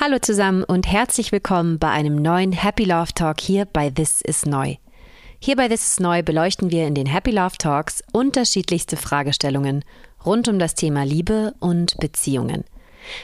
Hallo 0.00 0.18
zusammen 0.18 0.64
und 0.64 0.90
herzlich 0.90 1.32
willkommen 1.32 1.78
bei 1.78 1.90
einem 1.90 2.16
neuen 2.16 2.52
Happy 2.52 2.84
Love 2.84 3.12
Talk 3.14 3.40
hier 3.42 3.66
bei 3.66 3.90
This 3.90 4.22
is 4.22 4.46
Neu. 4.46 4.76
Hier 5.38 5.54
bei 5.54 5.68
This 5.68 5.92
is 5.92 6.00
Neu 6.00 6.22
beleuchten 6.22 6.70
wir 6.70 6.86
in 6.86 6.94
den 6.94 7.06
Happy 7.06 7.30
Love 7.30 7.58
Talks 7.58 8.02
unterschiedlichste 8.10 8.96
Fragestellungen 8.96 9.84
rund 10.24 10.48
um 10.48 10.58
das 10.58 10.74
Thema 10.74 11.04
Liebe 11.04 11.52
und 11.60 11.98
Beziehungen. 11.98 12.64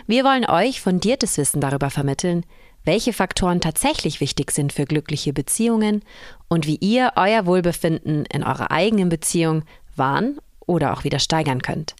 Wir 0.06 0.24
wollen 0.24 0.44
euch 0.48 0.82
fundiertes 0.82 1.38
Wissen 1.38 1.62
darüber 1.62 1.88
vermitteln, 1.88 2.45
welche 2.85 3.14
Faktoren 3.14 3.62
tatsächlich 3.62 4.21
wichtig 4.21 4.50
sind 4.50 4.73
für 4.73 4.85
glückliche 4.85 5.32
Beziehungen 5.32 6.03
und 6.48 6.66
wie 6.66 6.77
ihr 6.77 7.12
euer 7.16 7.46
Wohlbefinden 7.46 8.27
in 8.27 8.45
eurer 8.45 8.71
eigenen 8.71 9.09
Beziehung 9.09 9.64
wahren 9.96 10.39
oder 10.66 10.93
auch 10.93 11.03
wieder 11.03 11.19
steigern 11.19 11.62
könnt. 11.62 11.96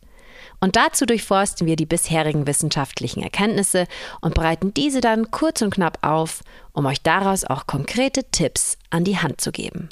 Und 0.61 0.77
dazu 0.77 1.07
durchforsten 1.07 1.67
wir 1.67 1.77
die 1.77 1.87
bisherigen 1.87 2.47
wissenschaftlichen 2.47 3.23
Erkenntnisse 3.23 3.87
und 4.21 4.35
bereiten 4.35 4.75
diese 4.75 5.01
dann 5.01 5.31
kurz 5.31 5.63
und 5.63 5.75
knapp 5.75 5.99
auf, 6.03 6.43
um 6.73 6.87
euch 6.87 7.03
daraus 7.03 7.45
auch 7.45 7.67
konkrete 7.67 8.25
Tipps 8.25 8.77
an 8.91 9.05
die 9.05 9.19
Hand 9.19 9.41
zu 9.41 9.53
geben. 9.53 9.89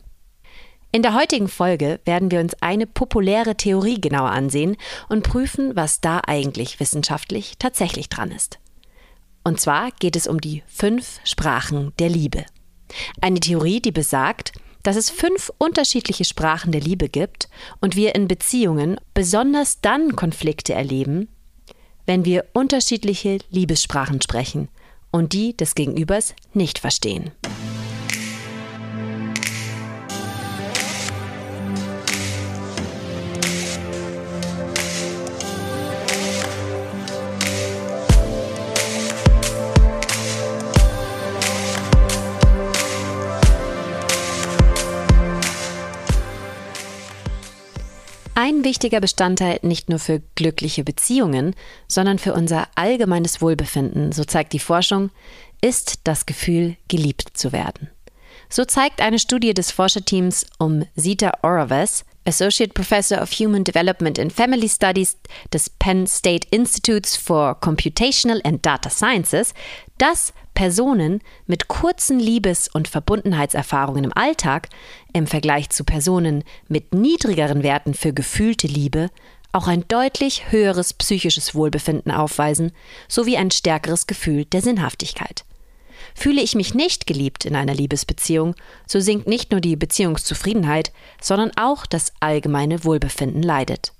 In 0.92 1.02
der 1.02 1.14
heutigen 1.14 1.48
Folge 1.48 2.00
werden 2.04 2.30
wir 2.30 2.40
uns 2.40 2.54
eine 2.62 2.86
populäre 2.86 3.56
Theorie 3.56 4.00
genauer 4.00 4.30
ansehen 4.30 4.76
und 5.08 5.24
prüfen, 5.24 5.76
was 5.76 6.00
da 6.00 6.22
eigentlich 6.26 6.80
wissenschaftlich 6.80 7.58
tatsächlich 7.58 8.08
dran 8.08 8.30
ist. 8.30 8.58
Und 9.44 9.60
zwar 9.60 9.90
geht 10.00 10.16
es 10.16 10.26
um 10.26 10.40
die 10.40 10.62
fünf 10.66 11.20
Sprachen 11.24 11.92
der 11.98 12.08
Liebe. 12.08 12.46
Eine 13.20 13.40
Theorie, 13.40 13.80
die 13.80 13.92
besagt, 13.92 14.52
dass 14.86 14.94
es 14.94 15.10
fünf 15.10 15.50
unterschiedliche 15.58 16.24
Sprachen 16.24 16.70
der 16.70 16.80
Liebe 16.80 17.08
gibt 17.08 17.48
und 17.80 17.96
wir 17.96 18.14
in 18.14 18.28
Beziehungen 18.28 19.00
besonders 19.14 19.80
dann 19.80 20.14
Konflikte 20.14 20.74
erleben, 20.74 21.26
wenn 22.06 22.24
wir 22.24 22.44
unterschiedliche 22.52 23.38
Liebessprachen 23.50 24.22
sprechen 24.22 24.68
und 25.10 25.32
die 25.32 25.56
des 25.56 25.74
Gegenübers 25.74 26.36
nicht 26.54 26.78
verstehen. 26.78 27.32
Wichtiger 48.66 49.00
Bestandteil 49.00 49.60
nicht 49.62 49.88
nur 49.88 49.98
für 49.98 50.20
glückliche 50.34 50.84
Beziehungen, 50.84 51.54
sondern 51.88 52.18
für 52.18 52.34
unser 52.34 52.68
allgemeines 52.74 53.40
Wohlbefinden, 53.40 54.12
so 54.12 54.24
zeigt 54.24 54.52
die 54.52 54.58
Forschung, 54.58 55.10
ist 55.62 56.00
das 56.04 56.26
Gefühl, 56.26 56.76
geliebt 56.88 57.30
zu 57.34 57.52
werden. 57.52 57.88
So 58.48 58.64
zeigt 58.64 59.00
eine 59.00 59.18
Studie 59.18 59.54
des 59.54 59.70
Forscherteams 59.70 60.46
um 60.58 60.84
Zita 60.96 61.32
Oraves, 61.42 62.04
Associate 62.26 62.72
Professor 62.74 63.22
of 63.22 63.30
Human 63.30 63.62
Development 63.62 64.18
and 64.18 64.32
Family 64.32 64.68
Studies 64.68 65.16
des 65.52 65.70
Penn 65.70 66.06
State 66.08 66.48
Institutes 66.50 67.16
for 67.16 67.54
Computational 67.60 68.40
and 68.44 68.66
Data 68.66 68.90
Sciences, 68.90 69.54
dass 69.98 70.32
Personen 70.54 71.20
mit 71.46 71.68
kurzen 71.68 72.18
Liebes- 72.18 72.68
und 72.68 72.88
Verbundenheitserfahrungen 72.88 74.04
im 74.04 74.12
Alltag 74.12 74.68
im 75.12 75.26
Vergleich 75.26 75.70
zu 75.70 75.84
Personen 75.84 76.44
mit 76.68 76.94
niedrigeren 76.94 77.62
Werten 77.62 77.94
für 77.94 78.12
gefühlte 78.12 78.66
Liebe 78.66 79.10
auch 79.52 79.68
ein 79.68 79.88
deutlich 79.88 80.50
höheres 80.50 80.92
psychisches 80.92 81.54
Wohlbefinden 81.54 82.12
aufweisen 82.12 82.72
sowie 83.08 83.38
ein 83.38 83.50
stärkeres 83.50 84.06
Gefühl 84.06 84.44
der 84.44 84.60
Sinnhaftigkeit. 84.60 85.44
Fühle 86.14 86.42
ich 86.42 86.54
mich 86.54 86.74
nicht 86.74 87.06
geliebt 87.06 87.44
in 87.44 87.56
einer 87.56 87.74
Liebesbeziehung, 87.74 88.54
so 88.86 89.00
sinkt 89.00 89.26
nicht 89.26 89.50
nur 89.50 89.60
die 89.60 89.76
Beziehungszufriedenheit, 89.76 90.92
sondern 91.20 91.52
auch 91.56 91.86
das 91.86 92.12
allgemeine 92.20 92.84
Wohlbefinden 92.84 93.42
leidet. 93.42 93.92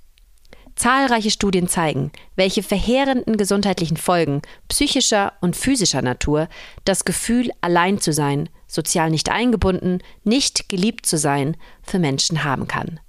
Zahlreiche 0.77 1.31
Studien 1.31 1.69
zeigen, 1.69 2.13
welche 2.37 2.63
verheerenden 2.63 3.39
gesundheitlichen 3.39 3.97
Folgen 3.97 4.43
psychischer 4.69 5.33
und 5.41 5.57
physischer 5.57 6.03
Natur 6.03 6.49
das 6.85 7.05
Gefühl, 7.05 7.51
allein 7.63 7.99
zu 7.99 8.13
sein, 8.13 8.51
sozial 8.67 9.11
nicht 9.11 9.31
eingebunden, 9.31 10.01
nicht 10.23 10.69
geliebt 10.69 11.07
zu 11.07 11.17
sein, 11.17 11.57
für 11.83 11.99
Menschen 11.99 12.45
haben 12.45 12.69
kann. 12.69 13.01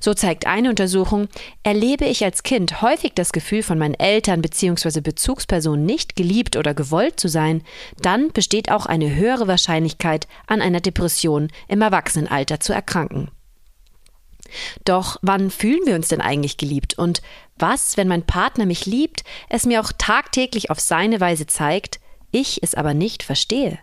So 0.00 0.12
zeigt 0.14 0.46
eine 0.46 0.68
Untersuchung, 0.68 1.28
erlebe 1.62 2.04
ich 2.04 2.24
als 2.24 2.42
Kind 2.42 2.82
häufig 2.82 3.12
das 3.14 3.32
Gefühl, 3.32 3.62
von 3.62 3.78
meinen 3.78 3.94
Eltern 3.94 4.42
bzw. 4.42 5.00
Bezugspersonen 5.00 5.84
nicht 5.84 6.16
geliebt 6.16 6.56
oder 6.56 6.74
gewollt 6.74 7.18
zu 7.18 7.28
sein, 7.28 7.62
dann 8.00 8.32
besteht 8.32 8.70
auch 8.70 8.86
eine 8.86 9.14
höhere 9.14 9.48
Wahrscheinlichkeit, 9.48 10.26
an 10.46 10.60
einer 10.60 10.80
Depression 10.80 11.48
im 11.68 11.80
Erwachsenenalter 11.80 12.60
zu 12.60 12.72
erkranken. 12.72 13.30
Doch 14.84 15.18
wann 15.22 15.50
fühlen 15.50 15.86
wir 15.86 15.94
uns 15.94 16.08
denn 16.08 16.20
eigentlich 16.20 16.56
geliebt? 16.56 16.98
Und 16.98 17.22
was, 17.56 17.96
wenn 17.96 18.08
mein 18.08 18.26
Partner 18.26 18.66
mich 18.66 18.86
liebt, 18.86 19.24
es 19.48 19.66
mir 19.66 19.80
auch 19.80 19.92
tagtäglich 19.96 20.70
auf 20.70 20.80
seine 20.80 21.20
Weise 21.20 21.46
zeigt, 21.46 22.00
ich 22.30 22.62
es 22.62 22.74
aber 22.74 22.94
nicht 22.94 23.22
verstehe? 23.22 23.78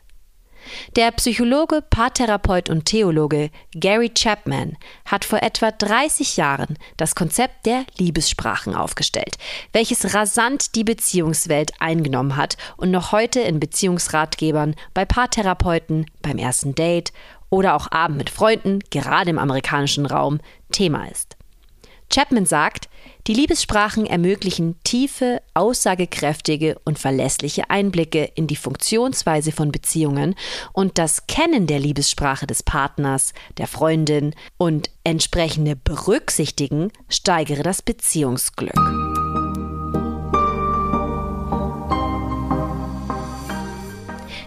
Der 0.95 1.11
Psychologe, 1.11 1.81
Paartherapeut 1.81 2.69
und 2.69 2.85
Theologe 2.85 3.49
Gary 3.73 4.09
Chapman 4.09 4.77
hat 5.05 5.25
vor 5.25 5.41
etwa 5.41 5.71
30 5.71 6.37
Jahren 6.37 6.77
das 6.97 7.15
Konzept 7.15 7.65
der 7.65 7.85
Liebessprachen 7.97 8.75
aufgestellt, 8.75 9.37
welches 9.73 10.13
rasant 10.13 10.75
die 10.75 10.83
Beziehungswelt 10.83 11.71
eingenommen 11.79 12.35
hat 12.35 12.57
und 12.77 12.91
noch 12.91 13.11
heute 13.11 13.39
in 13.39 13.59
Beziehungsratgebern 13.59 14.75
bei 14.93 15.05
Paartherapeuten, 15.05 16.05
beim 16.21 16.37
ersten 16.37 16.75
Date 16.75 17.11
oder 17.51 17.75
auch 17.75 17.91
Abend 17.91 18.17
mit 18.17 18.31
Freunden, 18.31 18.79
gerade 18.89 19.29
im 19.29 19.37
amerikanischen 19.37 20.07
Raum, 20.07 20.39
Thema 20.71 21.05
ist. 21.05 21.37
Chapman 22.11 22.45
sagt, 22.45 22.89
die 23.27 23.33
Liebessprachen 23.33 24.05
ermöglichen 24.05 24.75
tiefe, 24.83 25.41
aussagekräftige 25.53 26.79
und 26.83 26.99
verlässliche 26.99 27.69
Einblicke 27.69 28.31
in 28.35 28.47
die 28.47 28.55
Funktionsweise 28.55 29.51
von 29.51 29.71
Beziehungen 29.71 30.35
und 30.73 30.97
das 30.97 31.27
Kennen 31.27 31.67
der 31.67 31.79
Liebessprache 31.79 32.47
des 32.47 32.63
Partners, 32.63 33.33
der 33.57 33.67
Freundin 33.67 34.33
und 34.57 34.89
entsprechende 35.03 35.75
Berücksichtigen 35.75 36.91
steigere 37.09 37.63
das 37.63 37.81
Beziehungsglück. 37.81 39.30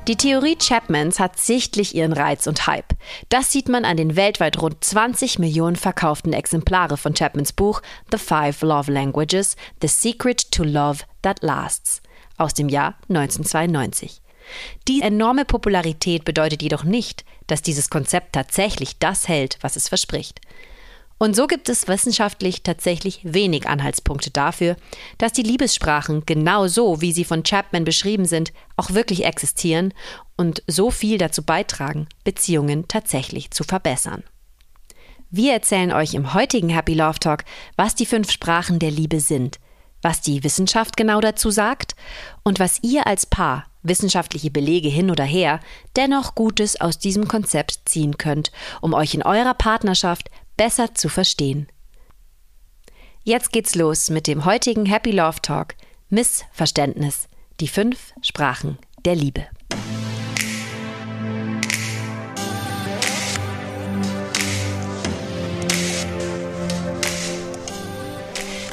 Die 0.06 0.16
Theorie 0.16 0.59
Chapmans 0.60 1.19
hat 1.19 1.38
sichtlich 1.38 1.94
ihren 1.94 2.12
Reiz 2.12 2.47
und 2.47 2.66
Hype. 2.66 2.94
Das 3.31 3.50
sieht 3.50 3.70
man 3.70 3.87
an 3.87 3.97
den 3.97 4.16
weltweit 4.16 4.60
rund 4.60 4.84
20 4.84 5.38
Millionen 5.38 5.76
verkauften 5.76 6.34
Exemplare 6.34 6.98
von 6.98 7.15
Chapmans 7.15 7.54
Buch 7.54 7.81
The 8.12 8.19
Five 8.19 8.60
Love 8.60 8.92
Languages: 8.92 9.56
The 9.81 9.88
Secret 9.88 10.50
to 10.53 10.62
Love 10.62 11.04
That 11.22 11.42
Lasts 11.42 12.03
aus 12.37 12.53
dem 12.53 12.69
Jahr 12.69 12.97
1992. 13.09 14.20
Die 14.88 15.00
enorme 15.00 15.47
Popularität 15.47 16.26
bedeutet 16.26 16.60
jedoch 16.60 16.84
nicht, 16.84 17.25
dass 17.47 17.62
dieses 17.62 17.88
Konzept 17.88 18.34
tatsächlich 18.34 18.98
das 18.98 19.26
hält, 19.26 19.56
was 19.62 19.76
es 19.76 19.88
verspricht. 19.88 20.42
Und 21.19 21.37
so 21.37 21.47
gibt 21.47 21.69
es 21.69 21.87
wissenschaftlich 21.87 22.63
tatsächlich 22.63 23.21
wenig 23.23 23.69
Anhaltspunkte 23.69 24.31
dafür, 24.31 24.77
dass 25.19 25.33
die 25.33 25.43
Liebessprachen 25.43 26.27
genau 26.27 26.67
so, 26.67 27.01
wie 27.01 27.13
sie 27.13 27.25
von 27.25 27.45
Chapman 27.45 27.85
beschrieben 27.85 28.25
sind, 28.25 28.53
auch 28.77 28.91
wirklich 28.91 29.25
existieren 29.25 29.95
und 30.37 30.63
so 30.67 30.91
viel 30.91 31.19
dazu 31.19 31.43
beitragen, 31.43 32.09
Beziehungen 32.25 32.89
tatsächlich 32.89 33.53
zu 33.53 33.63
verbessern. 33.65 34.25
Wir 35.31 35.53
erzählen 35.53 35.93
euch 35.93 36.15
im 36.15 36.35
heutigen 36.35 36.69
Happy 36.69 36.95
Love 36.95 37.19
Talk, 37.21 37.45
was 37.77 37.95
die 37.95 38.07
fünf 38.07 38.31
Sprachen 38.31 38.79
der 38.79 38.91
Liebe 38.91 39.21
sind, 39.21 39.59
was 40.03 40.21
die 40.21 40.45
Wissenschaft 40.45 40.97
genau 40.97 41.21
dazu 41.21 41.51
sagt 41.51 41.97
und 42.43 42.61
was 42.61 42.81
ihr 42.83 43.07
als 43.07 43.27
Paar, 43.27 43.67
wissenschaftliche 43.83 44.51
Belege 44.51 44.89
hin 44.89 45.10
oder 45.10 45.25
her, 45.25 45.60
dennoch 45.97 46.34
Gutes 46.34 46.81
aus 46.81 46.99
diesem 46.99 47.28
Konzept 47.28 47.81
ziehen 47.84 48.17
könnt, 48.19 48.53
um 48.81 48.95
euch 48.95 49.15
in 49.15 49.22
eurer 49.22 49.55
Partnerschaft 49.55 50.31
besser 50.56 50.95
zu 50.95 51.09
verstehen. 51.09 51.68
Jetzt 53.22 53.53
geht's 53.53 53.74
los 53.74 54.10
mit 54.10 54.27
dem 54.27 54.45
heutigen 54.45 54.86
Happy 54.86 55.10
Love 55.10 55.41
Talk 55.41 55.74
Missverständnis, 56.10 57.28
die 57.60 57.68
fünf 57.68 58.12
Sprachen 58.22 58.78
der 59.04 59.16
Liebe. 59.16 59.47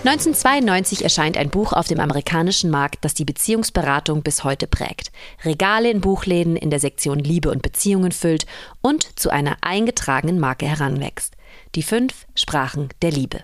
(1992) 0.04 1.04
erscheint 1.04 1.38
ein 1.38 1.52
Buch 1.52 1.74
auf 1.74 1.88
dem 1.88 2.00
amerikanischen 2.00 2.72
Markt, 2.72 3.06
das 3.06 3.14
die 3.14 3.24
Beziehungsberatung 3.24 4.24
bis 4.24 4.44
heute 4.44 4.66
prägt, 4.66 5.12
Regale 5.46 5.92
in 5.92 6.02
Buchläden 6.02 6.56
in 6.56 6.72
der 6.72 6.80
Sektion 6.80 7.20
Liebe 7.20 7.52
und 7.52 7.62
Beziehungen 7.62 8.12
füllt 8.12 8.48
und 8.82 9.20
zu 9.20 9.30
einer 9.30 9.58
eingetragenen 9.62 10.40
Marke 10.40 10.66
heranwächst. 10.66 11.36
Die 11.76 11.84
fünf 11.84 12.26
Sprachen 12.36 12.90
der 13.02 13.12
Liebe. 13.12 13.44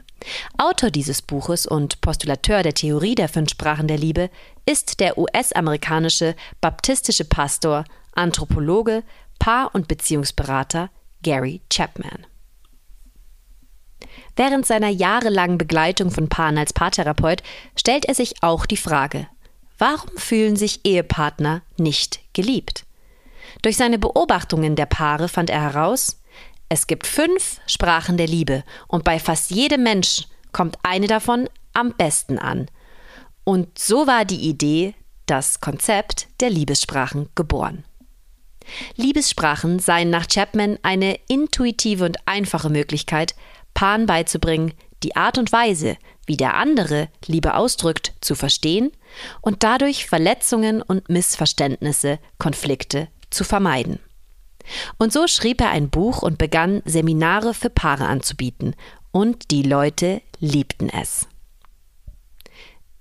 Autor 0.57 0.91
dieses 0.91 1.21
Buches 1.21 1.65
und 1.65 2.01
Postulateur 2.01 2.61
der 2.61 2.73
Theorie 2.73 3.15
der 3.15 3.29
fünf 3.29 3.51
Sprachen 3.51 3.87
der 3.87 3.97
Liebe 3.97 4.29
ist 4.65 4.99
der 4.99 5.17
US-amerikanische 5.17 6.35
baptistische 6.59 7.23
Pastor, 7.23 7.85
Anthropologe, 8.15 9.03
Paar- 9.39 9.73
und 9.73 9.87
Beziehungsberater 9.87 10.89
Gary 11.23 11.61
Chapman. 11.69 12.25
Während 14.35 14.65
seiner 14.65 14.89
jahrelangen 14.89 15.57
Begleitung 15.57 16.11
von 16.11 16.27
Paaren 16.27 16.57
als 16.57 16.73
Paartherapeut 16.73 17.43
stellt 17.77 18.05
er 18.05 18.15
sich 18.15 18.43
auch 18.43 18.65
die 18.65 18.77
Frage, 18.77 19.27
warum 19.77 20.15
fühlen 20.17 20.57
sich 20.57 20.85
Ehepartner 20.85 21.61
nicht 21.77 22.19
geliebt? 22.33 22.85
Durch 23.61 23.77
seine 23.77 23.97
Beobachtungen 23.97 24.75
der 24.75 24.85
Paare 24.85 25.29
fand 25.29 25.49
er 25.49 25.61
heraus, 25.61 26.21
es 26.69 26.87
gibt 26.87 27.07
fünf 27.07 27.59
Sprachen 27.65 28.17
der 28.17 28.27
Liebe 28.27 28.63
und 28.87 29.03
bei 29.03 29.19
fast 29.19 29.51
jedem 29.51 29.83
Mensch 29.83 30.27
kommt 30.51 30.77
eine 30.83 31.07
davon 31.07 31.49
am 31.73 31.93
besten 31.93 32.37
an. 32.39 32.67
Und 33.43 33.79
so 33.79 34.07
war 34.07 34.25
die 34.25 34.49
Idee, 34.49 34.93
das 35.25 35.61
Konzept 35.61 36.27
der 36.41 36.49
Liebessprachen 36.49 37.29
geboren. 37.35 37.85
Liebessprachen 38.95 39.79
seien 39.79 40.09
nach 40.09 40.27
Chapman 40.27 40.77
eine 40.83 41.17
intuitive 41.29 42.03
und 42.03 42.17
einfache 42.25 42.69
Möglichkeit, 42.69 43.35
Paaren 43.73 44.05
beizubringen, 44.05 44.73
die 45.03 45.15
Art 45.15 45.37
und 45.37 45.51
Weise, 45.51 45.97
wie 46.25 46.35
der 46.35 46.55
andere 46.55 47.07
Liebe 47.25 47.53
ausdrückt, 47.53 48.13
zu 48.19 48.35
verstehen 48.35 48.91
und 49.41 49.63
dadurch 49.63 50.07
Verletzungen 50.07 50.81
und 50.81 51.07
Missverständnisse, 51.07 52.19
Konflikte 52.39 53.07
zu 53.29 53.43
vermeiden. 53.43 53.99
Und 54.97 55.13
so 55.13 55.27
schrieb 55.27 55.61
er 55.61 55.69
ein 55.69 55.89
Buch 55.89 56.21
und 56.21 56.37
begann 56.37 56.81
Seminare 56.85 57.53
für 57.53 57.69
Paare 57.69 58.05
anzubieten, 58.05 58.75
und 59.11 59.51
die 59.51 59.63
Leute 59.63 60.21
liebten 60.39 60.89
es. 60.89 61.27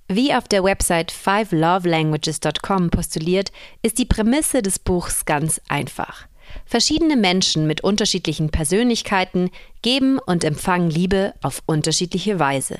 Wie 0.08 0.32
auf 0.32 0.46
der 0.46 0.62
Website 0.62 1.10
fivelovelanguages.com 1.10 2.90
postuliert, 2.90 3.50
ist 3.82 3.98
die 3.98 4.04
Prämisse 4.04 4.62
des 4.62 4.78
Buchs 4.78 5.24
ganz 5.24 5.60
einfach. 5.68 6.26
Verschiedene 6.64 7.16
Menschen 7.16 7.66
mit 7.66 7.82
unterschiedlichen 7.82 8.50
Persönlichkeiten 8.50 9.50
geben 9.82 10.18
und 10.18 10.44
empfangen 10.44 10.90
Liebe 10.90 11.34
auf 11.42 11.60
unterschiedliche 11.66 12.38
Weise. 12.38 12.78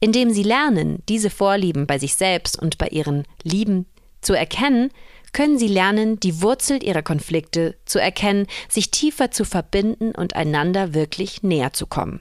Indem 0.00 0.30
sie 0.30 0.42
lernen, 0.42 1.02
diese 1.08 1.30
Vorlieben 1.30 1.86
bei 1.86 1.98
sich 1.98 2.16
selbst 2.16 2.60
und 2.60 2.76
bei 2.76 2.88
ihren 2.88 3.24
Lieben 3.44 3.86
zu 4.20 4.34
erkennen, 4.34 4.90
können 5.32 5.58
sie 5.58 5.68
lernen, 5.68 6.20
die 6.20 6.42
Wurzel 6.42 6.82
ihrer 6.82 7.02
Konflikte 7.02 7.76
zu 7.84 8.00
erkennen, 8.00 8.46
sich 8.68 8.90
tiefer 8.90 9.30
zu 9.30 9.44
verbinden 9.44 10.12
und 10.12 10.36
einander 10.36 10.94
wirklich 10.94 11.42
näher 11.42 11.72
zu 11.72 11.86
kommen. 11.86 12.20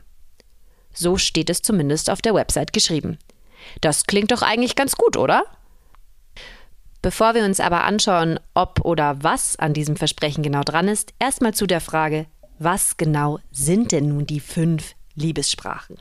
So 0.94 1.18
steht 1.18 1.50
es 1.50 1.62
zumindest 1.62 2.10
auf 2.10 2.22
der 2.22 2.34
Website 2.34 2.74
geschrieben. 2.74 3.18
Das 3.82 4.06
klingt 4.06 4.32
doch 4.32 4.42
eigentlich 4.42 4.76
ganz 4.76 4.96
gut, 4.96 5.18
oder? 5.18 5.44
Bevor 7.02 7.36
wir 7.36 7.46
uns 7.46 7.60
aber 7.60 7.84
anschauen, 7.84 8.40
ob 8.54 8.84
oder 8.84 9.24
was 9.24 9.58
an 9.58 9.74
diesem 9.74 9.96
Versprechen 9.96 10.44
genau 10.44 10.62
dran 10.62 10.88
ist, 10.88 11.14
erstmal 11.20 11.54
zu 11.54 11.68
der 11.68 11.82
Frage, 11.82 12.26
was 12.60 12.98
genau 12.98 13.40
sind 13.52 13.92
denn 13.92 14.10
nun 14.10 14.26
die 14.26 14.40
fünf 14.40 14.96
Liebessprachen? 15.14 15.98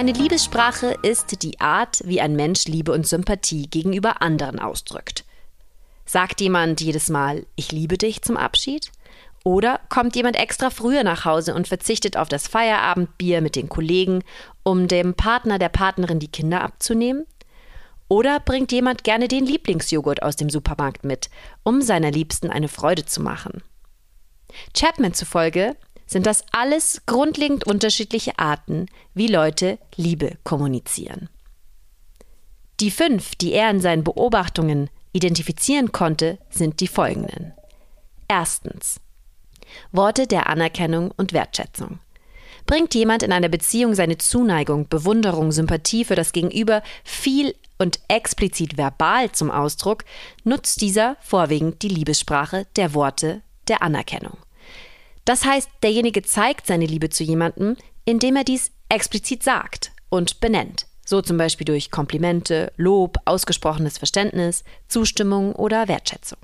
Eine 0.00 0.12
Liebessprache 0.12 0.96
ist 1.02 1.42
die 1.42 1.60
Art, 1.60 2.00
wie 2.06 2.22
ein 2.22 2.34
Mensch 2.34 2.64
Liebe 2.64 2.90
und 2.90 3.06
Sympathie 3.06 3.66
gegenüber 3.68 4.22
anderen 4.22 4.58
ausdrückt. 4.58 5.26
Sagt 6.06 6.40
jemand 6.40 6.80
jedes 6.80 7.10
Mal 7.10 7.44
Ich 7.54 7.70
liebe 7.70 7.98
dich 7.98 8.22
zum 8.22 8.38
Abschied? 8.38 8.92
Oder 9.44 9.78
kommt 9.90 10.16
jemand 10.16 10.36
extra 10.36 10.70
früher 10.70 11.04
nach 11.04 11.26
Hause 11.26 11.54
und 11.54 11.68
verzichtet 11.68 12.16
auf 12.16 12.30
das 12.30 12.48
Feierabendbier 12.48 13.42
mit 13.42 13.56
den 13.56 13.68
Kollegen, 13.68 14.24
um 14.62 14.88
dem 14.88 15.12
Partner 15.12 15.58
der 15.58 15.68
Partnerin 15.68 16.18
die 16.18 16.32
Kinder 16.32 16.62
abzunehmen? 16.62 17.26
Oder 18.08 18.40
bringt 18.40 18.72
jemand 18.72 19.04
gerne 19.04 19.28
den 19.28 19.44
Lieblingsjoghurt 19.44 20.22
aus 20.22 20.34
dem 20.34 20.48
Supermarkt 20.48 21.04
mit, 21.04 21.28
um 21.62 21.82
seiner 21.82 22.10
Liebsten 22.10 22.48
eine 22.48 22.68
Freude 22.68 23.04
zu 23.04 23.20
machen? 23.20 23.62
Chapman 24.72 25.12
zufolge 25.12 25.76
sind 26.10 26.26
das 26.26 26.44
alles 26.50 27.02
grundlegend 27.06 27.64
unterschiedliche 27.68 28.36
Arten, 28.36 28.86
wie 29.14 29.28
Leute 29.28 29.78
Liebe 29.94 30.38
kommunizieren. 30.42 31.28
Die 32.80 32.90
fünf, 32.90 33.36
die 33.36 33.52
er 33.52 33.70
in 33.70 33.80
seinen 33.80 34.02
Beobachtungen 34.02 34.90
identifizieren 35.12 35.92
konnte, 35.92 36.38
sind 36.50 36.80
die 36.80 36.88
folgenden. 36.88 37.52
Erstens. 38.26 39.00
Worte 39.92 40.26
der 40.26 40.48
Anerkennung 40.48 41.12
und 41.16 41.32
Wertschätzung. 41.32 42.00
Bringt 42.66 42.92
jemand 42.96 43.22
in 43.22 43.30
einer 43.32 43.48
Beziehung 43.48 43.94
seine 43.94 44.18
Zuneigung, 44.18 44.88
Bewunderung, 44.88 45.52
Sympathie 45.52 46.04
für 46.04 46.16
das 46.16 46.32
Gegenüber 46.32 46.82
viel 47.04 47.54
und 47.78 48.00
explizit 48.08 48.76
verbal 48.76 49.30
zum 49.30 49.52
Ausdruck, 49.52 50.04
nutzt 50.42 50.80
dieser 50.80 51.16
vorwiegend 51.20 51.82
die 51.82 51.88
Liebessprache 51.88 52.66
der 52.74 52.94
Worte 52.94 53.42
der 53.68 53.82
Anerkennung. 53.82 54.36
Das 55.24 55.44
heißt, 55.44 55.68
derjenige 55.82 56.22
zeigt 56.22 56.66
seine 56.66 56.86
Liebe 56.86 57.10
zu 57.10 57.24
jemandem, 57.24 57.76
indem 58.04 58.36
er 58.36 58.44
dies 58.44 58.72
explizit 58.88 59.42
sagt 59.42 59.92
und 60.08 60.40
benennt. 60.40 60.86
So 61.04 61.22
zum 61.22 61.38
Beispiel 61.38 61.64
durch 61.64 61.90
Komplimente, 61.90 62.72
Lob, 62.76 63.18
ausgesprochenes 63.24 63.98
Verständnis, 63.98 64.64
Zustimmung 64.88 65.54
oder 65.54 65.88
Wertschätzung. 65.88 66.38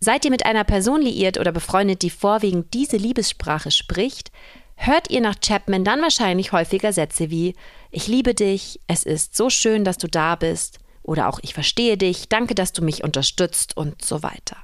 Seid 0.00 0.24
ihr 0.24 0.30
mit 0.30 0.44
einer 0.44 0.64
Person 0.64 1.00
liiert 1.00 1.38
oder 1.38 1.52
befreundet, 1.52 2.02
die 2.02 2.10
vorwiegend 2.10 2.74
diese 2.74 2.96
Liebessprache 2.96 3.70
spricht, 3.70 4.32
hört 4.76 5.10
ihr 5.10 5.20
nach 5.20 5.36
Chapman 5.40 5.84
dann 5.84 6.02
wahrscheinlich 6.02 6.52
häufiger 6.52 6.92
Sätze 6.92 7.30
wie 7.30 7.54
Ich 7.90 8.08
liebe 8.08 8.34
dich, 8.34 8.80
es 8.86 9.04
ist 9.04 9.36
so 9.36 9.50
schön, 9.50 9.84
dass 9.84 9.98
du 9.98 10.08
da 10.08 10.34
bist 10.34 10.78
oder 11.02 11.28
auch 11.28 11.38
Ich 11.42 11.54
verstehe 11.54 11.96
dich, 11.96 12.28
danke, 12.28 12.54
dass 12.54 12.72
du 12.72 12.82
mich 12.82 13.04
unterstützt 13.04 13.76
und 13.76 14.04
so 14.04 14.22
weiter. 14.22 14.56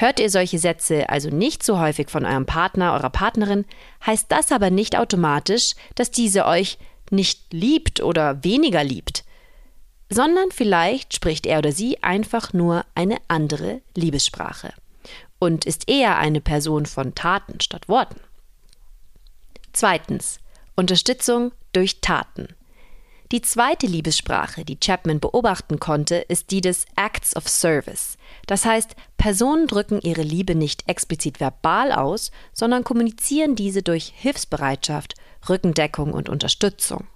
Hört 0.00 0.18
ihr 0.18 0.30
solche 0.30 0.58
Sätze 0.58 1.10
also 1.10 1.28
nicht 1.28 1.62
so 1.62 1.78
häufig 1.78 2.08
von 2.08 2.24
eurem 2.24 2.46
Partner, 2.46 2.94
eurer 2.94 3.10
Partnerin, 3.10 3.66
heißt 4.06 4.32
das 4.32 4.50
aber 4.50 4.70
nicht 4.70 4.96
automatisch, 4.96 5.74
dass 5.94 6.10
diese 6.10 6.46
euch 6.46 6.78
nicht 7.10 7.52
liebt 7.52 8.00
oder 8.02 8.42
weniger 8.42 8.82
liebt, 8.82 9.24
sondern 10.08 10.52
vielleicht 10.52 11.14
spricht 11.14 11.44
er 11.44 11.58
oder 11.58 11.72
sie 11.72 12.02
einfach 12.02 12.54
nur 12.54 12.86
eine 12.94 13.18
andere 13.28 13.82
Liebessprache 13.94 14.72
und 15.38 15.66
ist 15.66 15.86
eher 15.86 16.16
eine 16.16 16.40
Person 16.40 16.86
von 16.86 17.14
Taten 17.14 17.60
statt 17.60 17.86
Worten. 17.86 18.20
Zweitens. 19.74 20.40
Unterstützung 20.76 21.52
durch 21.74 22.00
Taten. 22.00 22.48
Die 23.32 23.42
zweite 23.42 23.86
Liebessprache, 23.86 24.64
die 24.64 24.80
Chapman 24.80 25.20
beobachten 25.20 25.78
konnte, 25.78 26.16
ist 26.16 26.50
die 26.50 26.60
des 26.60 26.84
Acts 26.96 27.36
of 27.36 27.48
Service. 27.48 28.18
Das 28.48 28.64
heißt, 28.64 28.96
Personen 29.18 29.68
drücken 29.68 30.00
ihre 30.00 30.22
Liebe 30.22 30.56
nicht 30.56 30.88
explizit 30.88 31.38
verbal 31.38 31.92
aus, 31.92 32.32
sondern 32.52 32.82
kommunizieren 32.82 33.54
diese 33.54 33.84
durch 33.84 34.12
Hilfsbereitschaft, 34.16 35.14
Rückendeckung 35.48 36.12
und 36.12 36.28
Unterstützung. 36.28 37.06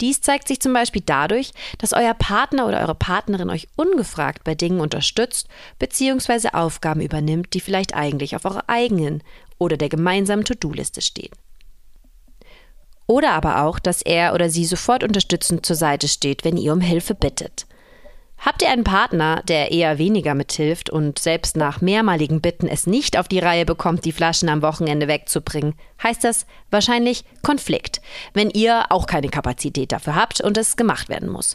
Dies 0.00 0.20
zeigt 0.20 0.46
sich 0.46 0.60
zum 0.60 0.72
Beispiel 0.72 1.02
dadurch, 1.04 1.50
dass 1.78 1.92
euer 1.92 2.14
Partner 2.14 2.68
oder 2.68 2.80
eure 2.80 2.94
Partnerin 2.94 3.50
euch 3.50 3.68
ungefragt 3.74 4.44
bei 4.44 4.54
Dingen 4.54 4.80
unterstützt 4.80 5.48
bzw. 5.80 6.50
Aufgaben 6.52 7.00
übernimmt, 7.00 7.54
die 7.54 7.60
vielleicht 7.60 7.94
eigentlich 7.94 8.36
auf 8.36 8.44
eurer 8.44 8.68
eigenen 8.68 9.24
oder 9.58 9.76
der 9.76 9.88
gemeinsamen 9.88 10.44
To-Do-Liste 10.44 11.02
stehen. 11.02 11.32
Oder 13.12 13.32
aber 13.32 13.64
auch, 13.64 13.78
dass 13.78 14.00
er 14.00 14.32
oder 14.32 14.48
sie 14.48 14.64
sofort 14.64 15.04
unterstützend 15.04 15.66
zur 15.66 15.76
Seite 15.76 16.08
steht, 16.08 16.46
wenn 16.46 16.56
ihr 16.56 16.72
um 16.72 16.80
Hilfe 16.80 17.14
bittet. 17.14 17.66
Habt 18.38 18.62
ihr 18.62 18.70
einen 18.70 18.84
Partner, 18.84 19.42
der 19.46 19.70
eher 19.70 19.98
weniger 19.98 20.34
mithilft 20.34 20.88
und 20.88 21.18
selbst 21.18 21.54
nach 21.54 21.82
mehrmaligen 21.82 22.40
Bitten 22.40 22.68
es 22.68 22.86
nicht 22.86 23.18
auf 23.18 23.28
die 23.28 23.38
Reihe 23.38 23.66
bekommt, 23.66 24.06
die 24.06 24.12
Flaschen 24.12 24.48
am 24.48 24.62
Wochenende 24.62 25.08
wegzubringen, 25.08 25.74
heißt 26.02 26.24
das 26.24 26.46
wahrscheinlich 26.70 27.26
Konflikt, 27.42 28.00
wenn 28.32 28.48
ihr 28.48 28.86
auch 28.88 29.04
keine 29.04 29.28
Kapazität 29.28 29.92
dafür 29.92 30.16
habt 30.16 30.40
und 30.40 30.56
es 30.56 30.78
gemacht 30.78 31.10
werden 31.10 31.28
muss. 31.28 31.54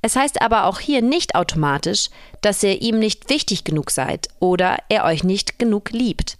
Es 0.00 0.16
heißt 0.16 0.40
aber 0.40 0.64
auch 0.64 0.80
hier 0.80 1.02
nicht 1.02 1.34
automatisch, 1.34 2.08
dass 2.40 2.62
ihr 2.62 2.80
ihm 2.80 2.98
nicht 2.98 3.28
wichtig 3.28 3.64
genug 3.64 3.90
seid 3.90 4.28
oder 4.40 4.78
er 4.88 5.04
euch 5.04 5.22
nicht 5.22 5.58
genug 5.58 5.90
liebt 5.90 6.38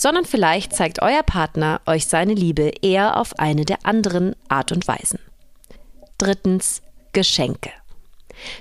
sondern 0.00 0.24
vielleicht 0.24 0.72
zeigt 0.72 1.02
euer 1.02 1.22
Partner 1.22 1.82
euch 1.84 2.06
seine 2.06 2.32
Liebe 2.32 2.72
eher 2.80 3.18
auf 3.18 3.38
eine 3.38 3.66
der 3.66 3.84
anderen 3.84 4.34
Art 4.48 4.72
und 4.72 4.88
Weisen. 4.88 5.18
Drittens 6.16 6.80
Geschenke. 7.12 7.68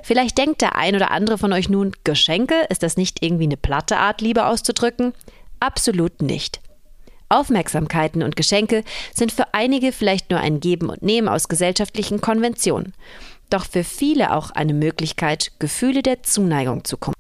Vielleicht 0.04 0.38
denkt 0.38 0.60
der 0.60 0.76
ein 0.76 0.98
oder 0.98 1.12
andere 1.12 1.38
von 1.38 1.54
euch 1.54 1.70
nun, 1.70 1.94
Geschenke, 2.04 2.56
ist 2.68 2.84
das 2.84 2.98
nicht 2.98 3.24
irgendwie 3.24 3.46
eine 3.46 3.56
platte 3.56 3.96
Art, 3.96 4.20
Liebe 4.20 4.48
auszudrücken? 4.48 5.14
Absolut 5.62 6.22
nicht. 6.22 6.60
Aufmerksamkeiten 7.30 8.22
und 8.22 8.36
Geschenke 8.36 8.84
sind 9.16 9.32
für 9.32 9.54
einige 9.54 9.94
vielleicht 9.94 10.32
nur 10.32 10.42
ein 10.42 10.60
Geben 10.60 10.90
und 10.90 11.04
Nehmen 11.04 11.30
aus 11.30 11.48
gesellschaftlichen 11.48 12.20
Konventionen, 12.20 12.94
doch 13.50 13.66
für 13.66 13.86
viele 13.86 14.34
auch 14.34 14.52
eine 14.52 14.74
Möglichkeit, 14.74 15.54
Gefühle 15.60 16.04
der 16.04 16.22
Zuneigung 16.22 16.84
zu 16.84 16.98
kommen. 16.98 17.16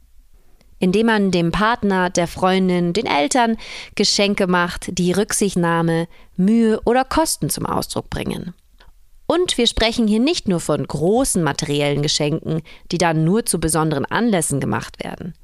Indem 0.79 1.07
man 1.07 1.31
dem 1.31 1.51
Partner, 1.51 2.09
der 2.09 2.27
Freundin, 2.27 2.93
den 2.93 3.05
Eltern 3.05 3.57
Geschenke 3.95 4.47
macht, 4.47 4.97
die 4.97 5.11
Rücksichtnahme, 5.11 6.07
Mühe 6.35 6.79
oder 6.85 7.03
Kosten 7.03 7.49
zum 7.49 7.65
Ausdruck 7.65 8.09
bringen. 8.09 8.53
Und 9.27 9.57
wir 9.59 9.67
sprechen 9.67 10.07
hier 10.07 10.19
nicht 10.19 10.47
nur 10.47 10.59
von 10.59 10.85
großen 10.85 11.43
materiellen 11.43 12.01
Geschenken, 12.01 12.63
die 12.91 12.97
dann 12.97 13.23
nur 13.23 13.45
zu 13.45 13.59
besonderen 13.59 14.05
Anlässen 14.05 14.59
gemacht 14.59 15.03
werden. 15.03 15.35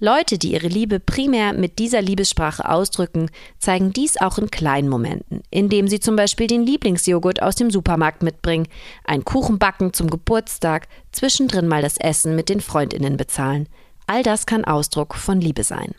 Leute, 0.00 0.38
die 0.38 0.52
ihre 0.52 0.66
Liebe 0.66 0.98
primär 0.98 1.52
mit 1.52 1.78
dieser 1.78 2.02
Liebessprache 2.02 2.68
ausdrücken, 2.68 3.30
zeigen 3.58 3.92
dies 3.92 4.20
auch 4.20 4.38
in 4.38 4.50
kleinen 4.50 4.88
Momenten, 4.88 5.42
indem 5.50 5.86
sie 5.86 6.00
zum 6.00 6.16
Beispiel 6.16 6.48
den 6.48 6.66
Lieblingsjoghurt 6.66 7.42
aus 7.42 7.54
dem 7.54 7.70
Supermarkt 7.70 8.22
mitbringen, 8.22 8.66
einen 9.04 9.24
Kuchen 9.24 9.58
backen 9.58 9.92
zum 9.92 10.10
Geburtstag, 10.10 10.88
zwischendrin 11.12 11.68
mal 11.68 11.82
das 11.82 11.96
Essen 11.96 12.34
mit 12.34 12.48
den 12.48 12.60
Freundinnen 12.60 13.16
bezahlen. 13.16 13.68
All 14.06 14.22
das 14.22 14.46
kann 14.46 14.64
Ausdruck 14.64 15.14
von 15.14 15.40
Liebe 15.40 15.64
sein. 15.64 15.94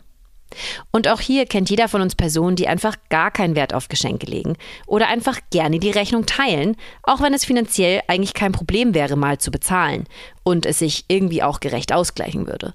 Und 0.90 1.08
auch 1.08 1.20
hier 1.20 1.46
kennt 1.46 1.70
jeder 1.70 1.88
von 1.88 2.00
uns 2.00 2.14
Personen, 2.14 2.56
die 2.56 2.68
einfach 2.68 2.96
gar 3.10 3.30
keinen 3.30 3.56
Wert 3.56 3.74
auf 3.74 3.88
Geschenke 3.88 4.26
legen 4.26 4.56
oder 4.86 5.08
einfach 5.08 5.40
gerne 5.50 5.78
die 5.78 5.90
Rechnung 5.90 6.24
teilen, 6.24 6.76
auch 7.02 7.20
wenn 7.20 7.34
es 7.34 7.44
finanziell 7.44 8.02
eigentlich 8.06 8.34
kein 8.34 8.52
Problem 8.52 8.94
wäre, 8.94 9.16
mal 9.16 9.38
zu 9.38 9.50
bezahlen 9.50 10.04
und 10.44 10.64
es 10.64 10.78
sich 10.78 11.04
irgendwie 11.08 11.42
auch 11.42 11.60
gerecht 11.60 11.92
ausgleichen 11.92 12.46
würde. 12.46 12.74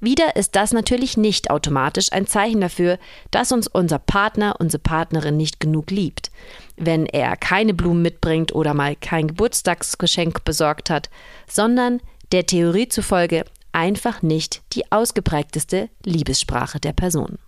Wieder 0.00 0.36
ist 0.36 0.54
das 0.54 0.72
natürlich 0.72 1.16
nicht 1.16 1.50
automatisch 1.50 2.12
ein 2.12 2.26
Zeichen 2.26 2.60
dafür, 2.60 2.98
dass 3.30 3.52
uns 3.52 3.68
unser 3.68 3.98
Partner, 3.98 4.56
unsere 4.58 4.82
Partnerin 4.82 5.36
nicht 5.36 5.60
genug 5.60 5.90
liebt. 5.90 6.30
Wenn 6.76 7.06
er 7.06 7.36
keine 7.36 7.72
Blumen 7.72 8.02
mitbringt 8.02 8.54
oder 8.54 8.74
mal 8.74 8.96
kein 8.96 9.28
Geburtstagsgeschenk 9.28 10.44
besorgt 10.44 10.90
hat, 10.90 11.08
sondern 11.48 12.00
der 12.32 12.44
Theorie 12.44 12.88
zufolge 12.88 13.44
einfach 13.74 14.22
nicht 14.22 14.62
die 14.72 14.90
ausgeprägteste 14.90 15.90
Liebessprache 16.04 16.80
der 16.80 16.92
Person. 16.92 17.38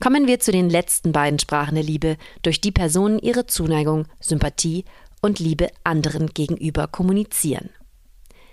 Kommen 0.00 0.26
wir 0.26 0.40
zu 0.40 0.52
den 0.52 0.70
letzten 0.70 1.12
beiden 1.12 1.38
Sprachen 1.38 1.74
der 1.74 1.84
Liebe, 1.84 2.16
durch 2.42 2.60
die 2.60 2.72
Personen 2.72 3.18
ihre 3.18 3.46
Zuneigung, 3.46 4.06
Sympathie 4.20 4.84
und 5.20 5.38
Liebe 5.38 5.68
anderen 5.84 6.28
gegenüber 6.28 6.86
kommunizieren. 6.86 7.70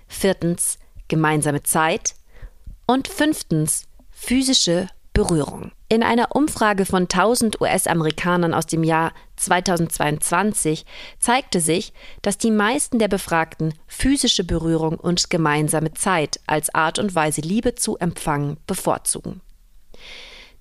Viertens 0.07 0.79
gemeinsame 1.07 1.63
Zeit 1.63 2.15
und 2.87 3.07
fünftens 3.07 3.83
physische 4.09 4.87
Berührung. 5.15 5.71
In 5.87 6.03
einer 6.03 6.35
Umfrage 6.35 6.85
von 6.85 7.03
1000 7.03 7.61
US-Amerikanern 7.61 8.53
aus 8.53 8.67
dem 8.67 8.83
Jahr 8.83 9.13
2022 9.37 10.85
zeigte 11.19 11.61
sich, 11.61 11.93
dass 12.21 12.37
die 12.37 12.51
meisten 12.51 12.99
der 12.99 13.07
Befragten 13.07 13.73
physische 13.87 14.43
Berührung 14.43 14.99
und 14.99 15.29
gemeinsame 15.29 15.93
Zeit 15.93 16.41
als 16.47 16.75
Art 16.75 16.99
und 16.99 17.15
Weise 17.15 17.41
Liebe 17.41 17.75
zu 17.75 17.97
empfangen 17.97 18.57
bevorzugen. 18.67 19.39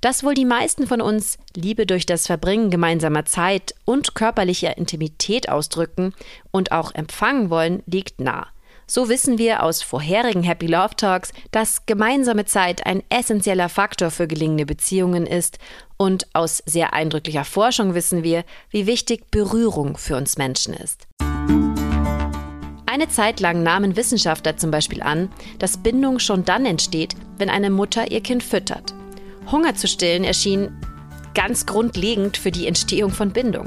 Dass 0.01 0.23
wohl 0.23 0.35
die 0.35 0.45
meisten 0.45 0.87
von 0.87 1.01
uns 1.01 1.37
Liebe 1.57 1.85
durch 1.85 2.07
das 2.07 2.27
Verbringen 2.27 2.71
gemeinsamer 2.71 3.25
Zeit 3.25 3.75
und 3.85 4.15
körperlicher 4.15 4.79
Intimität 4.79 5.49
ausdrücken 5.49 6.15
und 6.53 6.71
auch 6.71 6.95
empfangen 6.95 7.51
wollen, 7.51 7.83
liegt 7.87 8.21
nah. 8.21 8.47
So 8.87 9.09
wissen 9.09 9.39
wir 9.39 9.63
aus 9.63 9.83
vorherigen 9.83 10.43
Happy 10.43 10.67
Love 10.67 10.95
Talks, 10.97 11.33
dass 11.51 11.87
gemeinsame 11.87 12.45
Zeit 12.45 12.85
ein 12.87 13.03
essentieller 13.09 13.69
Faktor 13.69 14.11
für 14.11 14.29
gelingende 14.29 14.67
Beziehungen 14.67 15.27
ist 15.27 15.59
und 15.97 16.27
aus 16.35 16.63
sehr 16.67 16.93
eindrücklicher 16.93 17.45
Forschung 17.45 17.95
wissen 17.95 18.23
wir, 18.23 18.45
wie 18.71 18.87
wichtig 18.87 19.31
Berührung 19.31 19.97
für 19.97 20.17
uns 20.17 20.37
Menschen 20.37 20.75
ist. 20.75 21.07
Eine 22.87 23.09
Zeit 23.09 23.41
lang 23.41 23.63
nahmen 23.63 23.97
Wissenschaftler 23.97 24.57
zum 24.57 24.71
Beispiel 24.71 25.03
an, 25.03 25.31
dass 25.59 25.79
Bindung 25.79 26.19
schon 26.19 26.45
dann 26.45 26.67
entsteht, 26.67 27.15
wenn 27.39 27.49
eine 27.49 27.71
Mutter 27.71 28.11
ihr 28.11 28.21
Kind 28.21 28.43
füttert. 28.43 28.95
Hunger 29.51 29.75
zu 29.75 29.89
stillen 29.89 30.25
erschien 30.25 30.71
ganz 31.35 31.67
grundlegend 31.67 32.37
für 32.37 32.53
die 32.53 32.67
Entstehung 32.67 33.11
von 33.11 33.33
Bindung. 33.33 33.67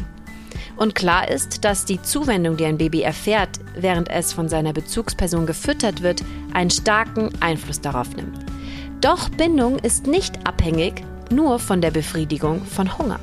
Und 0.77 0.93
klar 0.93 1.27
ist, 1.29 1.65
dass 1.65 1.85
die 1.85 2.01
Zuwendung, 2.01 2.55
die 2.55 2.65
ein 2.65 2.77
Baby 2.77 3.01
erfährt, 3.01 3.49
während 3.75 4.09
es 4.09 4.31
von 4.31 4.47
seiner 4.47 4.73
Bezugsperson 4.73 5.47
gefüttert 5.47 6.03
wird, 6.03 6.21
einen 6.53 6.69
starken 6.69 7.29
Einfluss 7.39 7.81
darauf 7.81 8.15
nimmt. 8.15 8.37
Doch 9.01 9.29
Bindung 9.29 9.79
ist 9.79 10.07
nicht 10.07 10.47
abhängig 10.47 11.03
nur 11.31 11.59
von 11.59 11.81
der 11.81 11.91
Befriedigung 11.91 12.63
von 12.63 12.97
Hunger. 12.97 13.19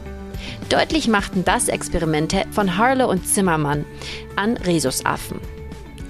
Deutlich 0.69 1.09
machten 1.09 1.45
das 1.45 1.69
Experimente 1.69 2.45
von 2.51 2.77
Harlow 2.77 3.09
und 3.09 3.27
Zimmermann 3.27 3.85
an 4.37 4.57
Rhesusaffen. 4.57 5.41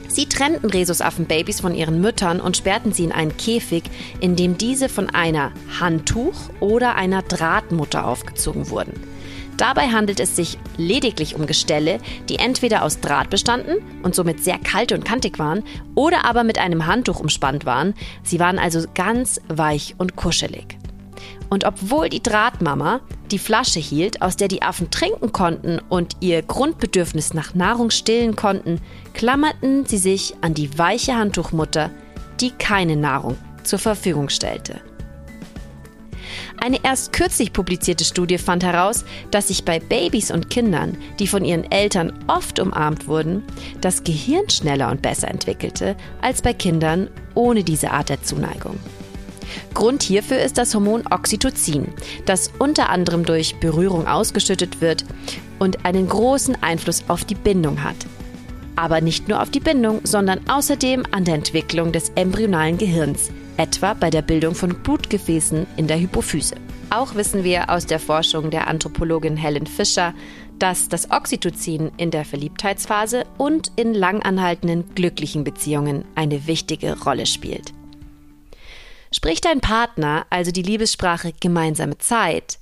Sie 0.08 0.26
trennten 0.26 0.70
Rhesusaffenbabys 0.70 1.60
von 1.60 1.74
ihren 1.74 2.00
Müttern 2.00 2.40
und 2.40 2.56
sperrten 2.56 2.92
sie 2.92 3.04
in 3.04 3.12
einen 3.12 3.36
Käfig, 3.36 3.84
in 4.20 4.36
dem 4.36 4.56
diese 4.56 4.88
von 4.88 5.10
einer 5.10 5.52
Handtuch 5.80 6.34
oder 6.60 6.94
einer 6.94 7.22
Drahtmutter 7.22 8.06
aufgezogen 8.06 8.70
wurden. 8.70 9.13
Dabei 9.56 9.88
handelt 9.88 10.18
es 10.18 10.34
sich 10.34 10.58
lediglich 10.76 11.36
um 11.36 11.46
Gestelle, 11.46 11.98
die 12.28 12.36
entweder 12.36 12.82
aus 12.82 13.00
Draht 13.00 13.30
bestanden 13.30 13.76
und 14.02 14.14
somit 14.14 14.42
sehr 14.42 14.58
kalt 14.58 14.92
und 14.92 15.04
kantig 15.04 15.38
waren 15.38 15.62
oder 15.94 16.24
aber 16.24 16.42
mit 16.42 16.58
einem 16.58 16.86
Handtuch 16.86 17.20
umspannt 17.20 17.64
waren. 17.64 17.94
Sie 18.22 18.40
waren 18.40 18.58
also 18.58 18.84
ganz 18.94 19.40
weich 19.48 19.94
und 19.98 20.16
kuschelig. 20.16 20.78
Und 21.50 21.64
obwohl 21.64 22.08
die 22.08 22.22
Drahtmama 22.22 23.00
die 23.30 23.38
Flasche 23.38 23.78
hielt, 23.78 24.22
aus 24.22 24.36
der 24.36 24.48
die 24.48 24.62
Affen 24.62 24.90
trinken 24.90 25.32
konnten 25.32 25.80
und 25.88 26.16
ihr 26.20 26.42
Grundbedürfnis 26.42 27.32
nach 27.32 27.54
Nahrung 27.54 27.90
stillen 27.90 28.34
konnten, 28.34 28.80
klammerten 29.12 29.86
sie 29.86 29.98
sich 29.98 30.34
an 30.40 30.54
die 30.54 30.78
weiche 30.78 31.14
Handtuchmutter, 31.14 31.90
die 32.40 32.50
keine 32.50 32.96
Nahrung 32.96 33.36
zur 33.62 33.78
Verfügung 33.78 34.30
stellte. 34.30 34.80
Eine 36.60 36.82
erst 36.82 37.12
kürzlich 37.12 37.52
publizierte 37.52 38.04
Studie 38.04 38.38
fand 38.38 38.64
heraus, 38.64 39.04
dass 39.30 39.48
sich 39.48 39.64
bei 39.64 39.80
Babys 39.80 40.30
und 40.30 40.48
Kindern, 40.50 40.96
die 41.18 41.26
von 41.26 41.44
ihren 41.44 41.70
Eltern 41.70 42.12
oft 42.26 42.58
umarmt 42.58 43.06
wurden, 43.06 43.42
das 43.80 44.04
Gehirn 44.04 44.48
schneller 44.48 44.90
und 44.90 45.02
besser 45.02 45.28
entwickelte 45.28 45.96
als 46.22 46.40
bei 46.40 46.54
Kindern 46.54 47.10
ohne 47.34 47.64
diese 47.64 47.90
Art 47.90 48.08
der 48.08 48.22
Zuneigung. 48.22 48.78
Grund 49.74 50.02
hierfür 50.02 50.40
ist 50.40 50.56
das 50.56 50.74
Hormon 50.74 51.04
Oxytocin, 51.10 51.88
das 52.24 52.50
unter 52.58 52.88
anderem 52.88 53.24
durch 53.24 53.56
Berührung 53.56 54.06
ausgeschüttet 54.06 54.80
wird 54.80 55.04
und 55.58 55.84
einen 55.84 56.08
großen 56.08 56.62
Einfluss 56.62 57.04
auf 57.08 57.24
die 57.24 57.34
Bindung 57.34 57.82
hat. 57.82 57.96
Aber 58.76 59.00
nicht 59.00 59.28
nur 59.28 59.40
auf 59.40 59.50
die 59.50 59.60
Bindung, 59.60 60.00
sondern 60.04 60.40
außerdem 60.48 61.04
an 61.10 61.24
der 61.24 61.34
Entwicklung 61.34 61.92
des 61.92 62.10
embryonalen 62.16 62.78
Gehirns, 62.78 63.30
etwa 63.56 63.94
bei 63.94 64.10
der 64.10 64.22
Bildung 64.22 64.54
von 64.54 64.74
Blutgefäßen 64.82 65.66
in 65.76 65.86
der 65.86 65.98
Hypophyse. 65.98 66.56
Auch 66.90 67.14
wissen 67.14 67.44
wir 67.44 67.70
aus 67.70 67.86
der 67.86 67.98
Forschung 67.98 68.50
der 68.50 68.68
Anthropologin 68.68 69.36
Helen 69.36 69.66
Fischer, 69.66 70.14
dass 70.58 70.88
das 70.88 71.10
Oxytocin 71.10 71.90
in 71.96 72.10
der 72.10 72.24
Verliebtheitsphase 72.24 73.24
und 73.38 73.72
in 73.76 73.94
langanhaltenden 73.94 74.94
glücklichen 74.94 75.44
Beziehungen 75.44 76.04
eine 76.14 76.46
wichtige 76.46 77.00
Rolle 77.02 77.26
spielt. 77.26 77.72
Spricht 79.12 79.44
dein 79.44 79.60
Partner 79.60 80.26
also 80.30 80.50
die 80.50 80.62
Liebessprache 80.62 81.32
gemeinsame 81.40 81.98
Zeit, 81.98 82.58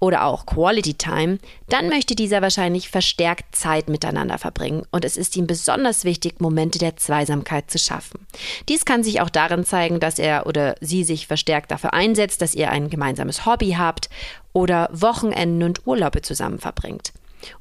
oder 0.00 0.24
auch 0.24 0.46
Quality 0.46 0.94
Time, 0.94 1.38
dann 1.68 1.88
möchte 1.88 2.14
dieser 2.14 2.42
wahrscheinlich 2.42 2.88
verstärkt 2.88 3.56
Zeit 3.56 3.88
miteinander 3.88 4.38
verbringen 4.38 4.84
und 4.90 5.04
es 5.04 5.16
ist 5.16 5.36
ihm 5.36 5.46
besonders 5.46 6.04
wichtig, 6.04 6.40
Momente 6.40 6.78
der 6.78 6.96
Zweisamkeit 6.96 7.70
zu 7.70 7.78
schaffen. 7.78 8.26
Dies 8.68 8.84
kann 8.84 9.02
sich 9.02 9.20
auch 9.20 9.30
darin 9.30 9.64
zeigen, 9.64 10.00
dass 10.00 10.18
er 10.18 10.46
oder 10.46 10.74
sie 10.80 11.04
sich 11.04 11.26
verstärkt 11.26 11.70
dafür 11.70 11.94
einsetzt, 11.94 12.42
dass 12.42 12.54
ihr 12.54 12.70
ein 12.70 12.90
gemeinsames 12.90 13.46
Hobby 13.46 13.76
habt 13.78 14.10
oder 14.52 14.88
Wochenenden 14.92 15.62
und 15.62 15.86
Urlaube 15.86 16.22
zusammen 16.22 16.58
verbringt. 16.58 17.12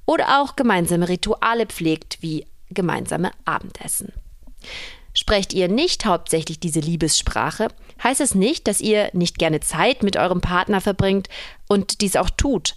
Oder 0.05 0.41
auch 0.41 0.55
gemeinsame 0.55 1.09
Rituale 1.09 1.65
pflegt, 1.65 2.19
wie 2.21 2.45
gemeinsame 2.69 3.31
Abendessen. 3.45 4.13
Sprecht 5.23 5.53
ihr 5.53 5.69
nicht 5.69 6.03
hauptsächlich 6.03 6.59
diese 6.59 6.81
Liebessprache, 6.81 7.69
heißt 8.03 8.19
es 8.19 8.35
nicht, 8.35 8.67
dass 8.67 8.81
ihr 8.81 9.09
nicht 9.13 9.39
gerne 9.39 9.61
Zeit 9.61 10.03
mit 10.03 10.17
eurem 10.17 10.41
Partner 10.41 10.81
verbringt 10.81 11.29
und 11.69 12.01
dies 12.01 12.17
auch 12.17 12.29
tut. 12.29 12.75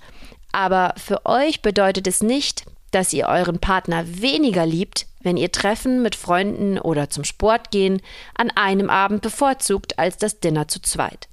Aber 0.53 0.95
für 0.97 1.26
euch 1.26 1.61
bedeutet 1.61 2.07
es 2.07 2.23
nicht, 2.23 2.65
dass 2.93 3.12
ihr 3.12 3.26
euren 3.26 3.59
Partner 3.59 4.05
weniger 4.07 4.65
liebt, 4.65 5.09
wenn 5.23 5.37
ihr 5.37 5.50
Treffen 5.50 6.03
mit 6.03 6.15
Freunden 6.15 6.79
oder 6.79 7.11
zum 7.11 7.25
Sport 7.25 7.73
gehen 7.73 8.00
an 8.37 8.53
einem 8.53 8.91
Abend 8.91 9.23
bevorzugt 9.23 9.99
als 9.99 10.17
das 10.17 10.38
Dinner 10.38 10.69
zu 10.69 10.81
zweit. 10.81 11.26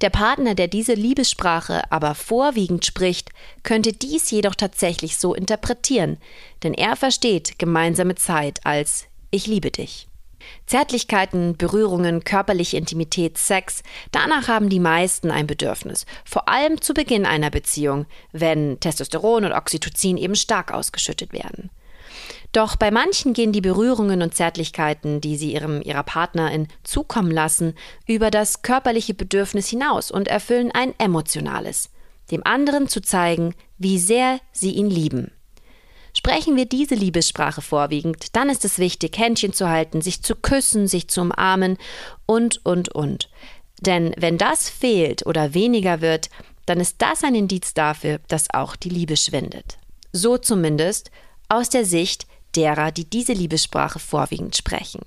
Der 0.00 0.08
Partner, 0.08 0.54
der 0.54 0.68
diese 0.68 0.94
Liebessprache 0.94 1.92
aber 1.92 2.14
vorwiegend 2.14 2.86
spricht, 2.86 3.28
könnte 3.64 3.92
dies 3.92 4.30
jedoch 4.30 4.54
tatsächlich 4.54 5.18
so 5.18 5.34
interpretieren, 5.34 6.16
denn 6.62 6.72
er 6.72 6.96
versteht 6.96 7.58
gemeinsame 7.58 8.14
Zeit 8.14 8.60
als 8.64 9.09
ich 9.30 9.46
liebe 9.46 9.70
dich. 9.70 10.06
Zärtlichkeiten, 10.66 11.56
Berührungen, 11.56 12.24
körperliche 12.24 12.76
Intimität, 12.76 13.38
Sex, 13.38 13.82
danach 14.12 14.48
haben 14.48 14.68
die 14.68 14.80
meisten 14.80 15.30
ein 15.30 15.46
Bedürfnis, 15.46 16.06
vor 16.24 16.48
allem 16.48 16.80
zu 16.80 16.94
Beginn 16.94 17.26
einer 17.26 17.50
Beziehung, 17.50 18.06
wenn 18.32 18.80
Testosteron 18.80 19.44
und 19.44 19.52
Oxytocin 19.52 20.16
eben 20.16 20.36
stark 20.36 20.72
ausgeschüttet 20.72 21.32
werden. 21.32 21.70
Doch 22.52 22.74
bei 22.76 22.90
manchen 22.90 23.32
gehen 23.32 23.52
die 23.52 23.60
Berührungen 23.60 24.22
und 24.22 24.34
Zärtlichkeiten, 24.34 25.20
die 25.20 25.36
sie 25.36 25.52
ihrem 25.52 25.82
ihrer 25.82 26.02
Partnerin 26.02 26.66
zukommen 26.82 27.30
lassen, 27.30 27.74
über 28.06 28.30
das 28.30 28.62
körperliche 28.62 29.14
Bedürfnis 29.14 29.68
hinaus 29.68 30.10
und 30.10 30.26
erfüllen 30.26 30.72
ein 30.72 30.98
emotionales, 30.98 31.90
dem 32.32 32.44
anderen 32.44 32.88
zu 32.88 33.00
zeigen, 33.00 33.54
wie 33.78 33.98
sehr 33.98 34.40
sie 34.52 34.72
ihn 34.72 34.90
lieben. 34.90 35.30
Sprechen 36.14 36.56
wir 36.56 36.66
diese 36.66 36.94
Liebessprache 36.94 37.62
vorwiegend, 37.62 38.36
dann 38.36 38.48
ist 38.48 38.64
es 38.64 38.78
wichtig, 38.78 39.18
Händchen 39.18 39.52
zu 39.52 39.68
halten, 39.68 40.00
sich 40.00 40.22
zu 40.22 40.34
küssen, 40.34 40.88
sich 40.88 41.08
zu 41.08 41.20
umarmen 41.22 41.78
und, 42.26 42.64
und, 42.64 42.88
und. 42.90 43.30
Denn 43.80 44.14
wenn 44.18 44.38
das 44.38 44.68
fehlt 44.68 45.24
oder 45.26 45.54
weniger 45.54 46.00
wird, 46.00 46.28
dann 46.66 46.80
ist 46.80 46.96
das 46.98 47.24
ein 47.24 47.34
Indiz 47.34 47.74
dafür, 47.74 48.20
dass 48.28 48.52
auch 48.52 48.76
die 48.76 48.90
Liebe 48.90 49.16
schwindet. 49.16 49.78
So 50.12 50.38
zumindest 50.38 51.10
aus 51.48 51.70
der 51.70 51.84
Sicht 51.84 52.26
derer, 52.54 52.92
die 52.92 53.08
diese 53.08 53.32
Liebessprache 53.32 53.98
vorwiegend 53.98 54.56
sprechen. 54.56 55.00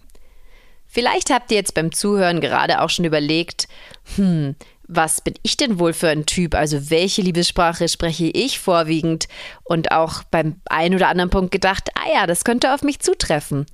Vielleicht 0.87 1.31
habt 1.31 1.51
ihr 1.51 1.57
jetzt 1.57 1.73
beim 1.73 1.91
Zuhören 1.91 2.39
gerade 2.39 2.81
auch 2.81 2.89
schon 2.89 3.05
überlegt, 3.05 3.67
hm, 4.15 4.55
was 4.87 5.21
bin 5.21 5.35
ich 5.43 5.57
denn 5.57 5.79
wohl 5.79 5.93
für 5.93 6.09
ein 6.09 6.25
Typ? 6.25 6.55
Also 6.55 6.89
welche 6.89 7.21
Liebessprache 7.21 7.87
spreche 7.87 8.25
ich 8.25 8.59
vorwiegend? 8.59 9.27
Und 9.63 9.91
auch 9.91 10.23
beim 10.23 10.61
einen 10.65 10.95
oder 10.95 11.07
anderen 11.07 11.29
Punkt 11.29 11.51
gedacht, 11.51 11.89
ah 11.95 12.13
ja, 12.13 12.27
das 12.27 12.43
könnte 12.43 12.73
auf 12.73 12.83
mich 12.83 12.99
zutreffen. 12.99 13.65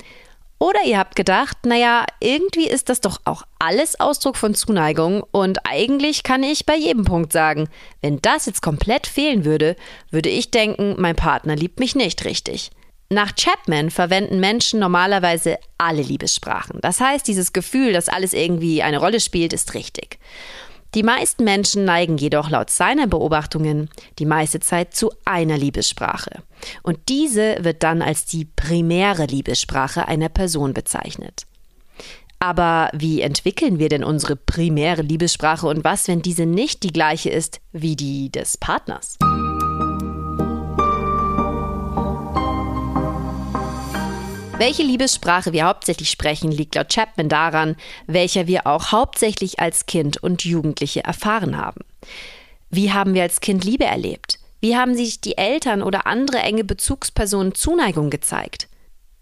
Oder 0.60 0.84
ihr 0.86 0.98
habt 0.98 1.16
gedacht, 1.16 1.58
naja, 1.66 2.06
irgendwie 2.20 2.68
ist 2.68 2.90
das 2.90 3.00
doch 3.00 3.22
auch 3.24 3.44
alles 3.60 3.98
Ausdruck 4.02 4.36
von 4.36 4.54
Zuneigung 4.54 5.24
und 5.32 5.60
eigentlich 5.66 6.24
kann 6.24 6.44
ich 6.44 6.66
bei 6.66 6.76
jedem 6.76 7.06
Punkt 7.06 7.32
sagen, 7.32 7.70
wenn 8.02 8.22
das 8.22 8.46
jetzt 8.46 8.62
komplett 8.62 9.08
fehlen 9.08 9.46
würde, 9.46 9.78
würde 10.12 10.28
ich 10.28 10.52
denken, 10.52 10.96
mein 10.98 11.16
Partner 11.16 11.56
liebt 11.56 11.80
mich 11.80 11.96
nicht 11.96 12.26
richtig. 12.26 12.72
Nach 13.10 13.34
Chapman 13.36 13.90
verwenden 13.90 14.42
Menschen 14.42 14.82
normalerweise 14.82 15.58
alle 15.78 16.02
Liebessprachen. 16.02 16.82
Das 16.82 17.00
heißt, 17.00 17.26
dieses 17.26 17.54
Gefühl, 17.54 17.94
dass 17.94 18.10
alles 18.10 18.34
irgendwie 18.34 18.84
eine 18.84 19.00
Rolle 19.00 19.22
spielt, 19.22 19.54
ist 19.54 19.74
richtig. 19.74 20.20
Die 20.96 21.04
meisten 21.04 21.44
Menschen 21.44 21.86
neigen 21.86 22.18
jedoch 22.18 22.50
laut 22.50 22.70
seiner 22.70 23.06
Beobachtungen 23.06 23.90
die 24.18 24.26
meiste 24.26 24.60
Zeit 24.60 24.96
zu 24.96 25.12
einer 25.24 25.58
Liebessprache. 25.58 26.42
Und 26.82 26.98
diese 27.10 27.58
wird 27.64 27.84
dann 27.84 28.02
als 28.02 28.26
die 28.26 28.46
primäre 28.46 29.26
Liebessprache 29.26 30.08
einer 30.08 30.30
Person 30.30 30.74
bezeichnet. 30.74 31.46
Aber 32.40 32.90
wie 32.94 33.22
entwickeln 33.22 33.80
wir 33.80 33.90
denn 33.90 34.04
unsere 34.04 34.36
primäre 34.36 35.02
Liebessprache 35.02 35.68
und 35.68 35.84
was, 35.84 36.08
wenn 36.08 36.22
diese 36.22 36.46
nicht 36.46 36.84
die 36.84 36.94
gleiche 36.94 37.30
ist 37.30 37.60
wie 37.74 37.96
die 37.96 38.32
des 38.32 38.58
Partners? 38.58 39.18
Welche 44.60 44.84
Liebessprache 44.84 45.54
wir 45.54 45.68
hauptsächlich 45.68 46.10
sprechen, 46.10 46.52
liegt 46.52 46.76
laut 46.76 46.90
Chapman 46.90 47.30
daran, 47.30 47.78
welcher 48.08 48.46
wir 48.46 48.68
auch 48.68 48.92
hauptsächlich 48.92 49.62
als 49.62 49.86
Kind 49.86 50.22
und 50.22 50.44
Jugendliche 50.44 51.02
erfahren 51.02 51.56
haben. 51.56 51.86
Wie 52.70 52.92
haben 52.92 53.14
wir 53.14 53.24
als 53.24 53.40
Kind 53.40 53.64
Liebe 53.64 53.86
erlebt? 53.86 54.38
Wie 54.60 54.76
haben 54.76 54.96
sich 54.96 55.22
die 55.22 55.38
Eltern 55.38 55.82
oder 55.82 56.08
andere 56.08 56.40
enge 56.40 56.66
Bezugspersonen 56.66 57.56
Zuneigung 57.56 58.10
gezeigt? 58.10 58.68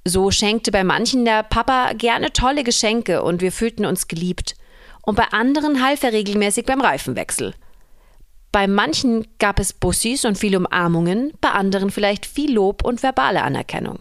So 0.05 0.31
schenkte 0.31 0.71
bei 0.71 0.83
manchen 0.83 1.23
der 1.23 1.43
Papa 1.43 1.93
gerne 1.93 2.33
tolle 2.33 2.63
Geschenke 2.63 3.21
und 3.21 3.39
wir 3.39 3.51
fühlten 3.51 3.85
uns 3.85 4.07
geliebt. 4.07 4.55
Und 5.03 5.17
bei 5.17 5.25
anderen 5.25 5.85
half 5.85 6.01
er 6.01 6.13
regelmäßig 6.13 6.65
beim 6.65 6.81
Reifenwechsel. 6.81 7.53
Bei 8.51 8.65
manchen 8.65 9.27
gab 9.37 9.59
es 9.59 9.71
Bussis 9.71 10.25
und 10.25 10.35
viele 10.35 10.57
Umarmungen, 10.57 11.31
bei 11.41 11.49
anderen 11.49 11.91
vielleicht 11.91 12.25
viel 12.25 12.51
Lob 12.55 12.83
und 12.83 13.03
verbale 13.03 13.43
Anerkennung. 13.43 13.99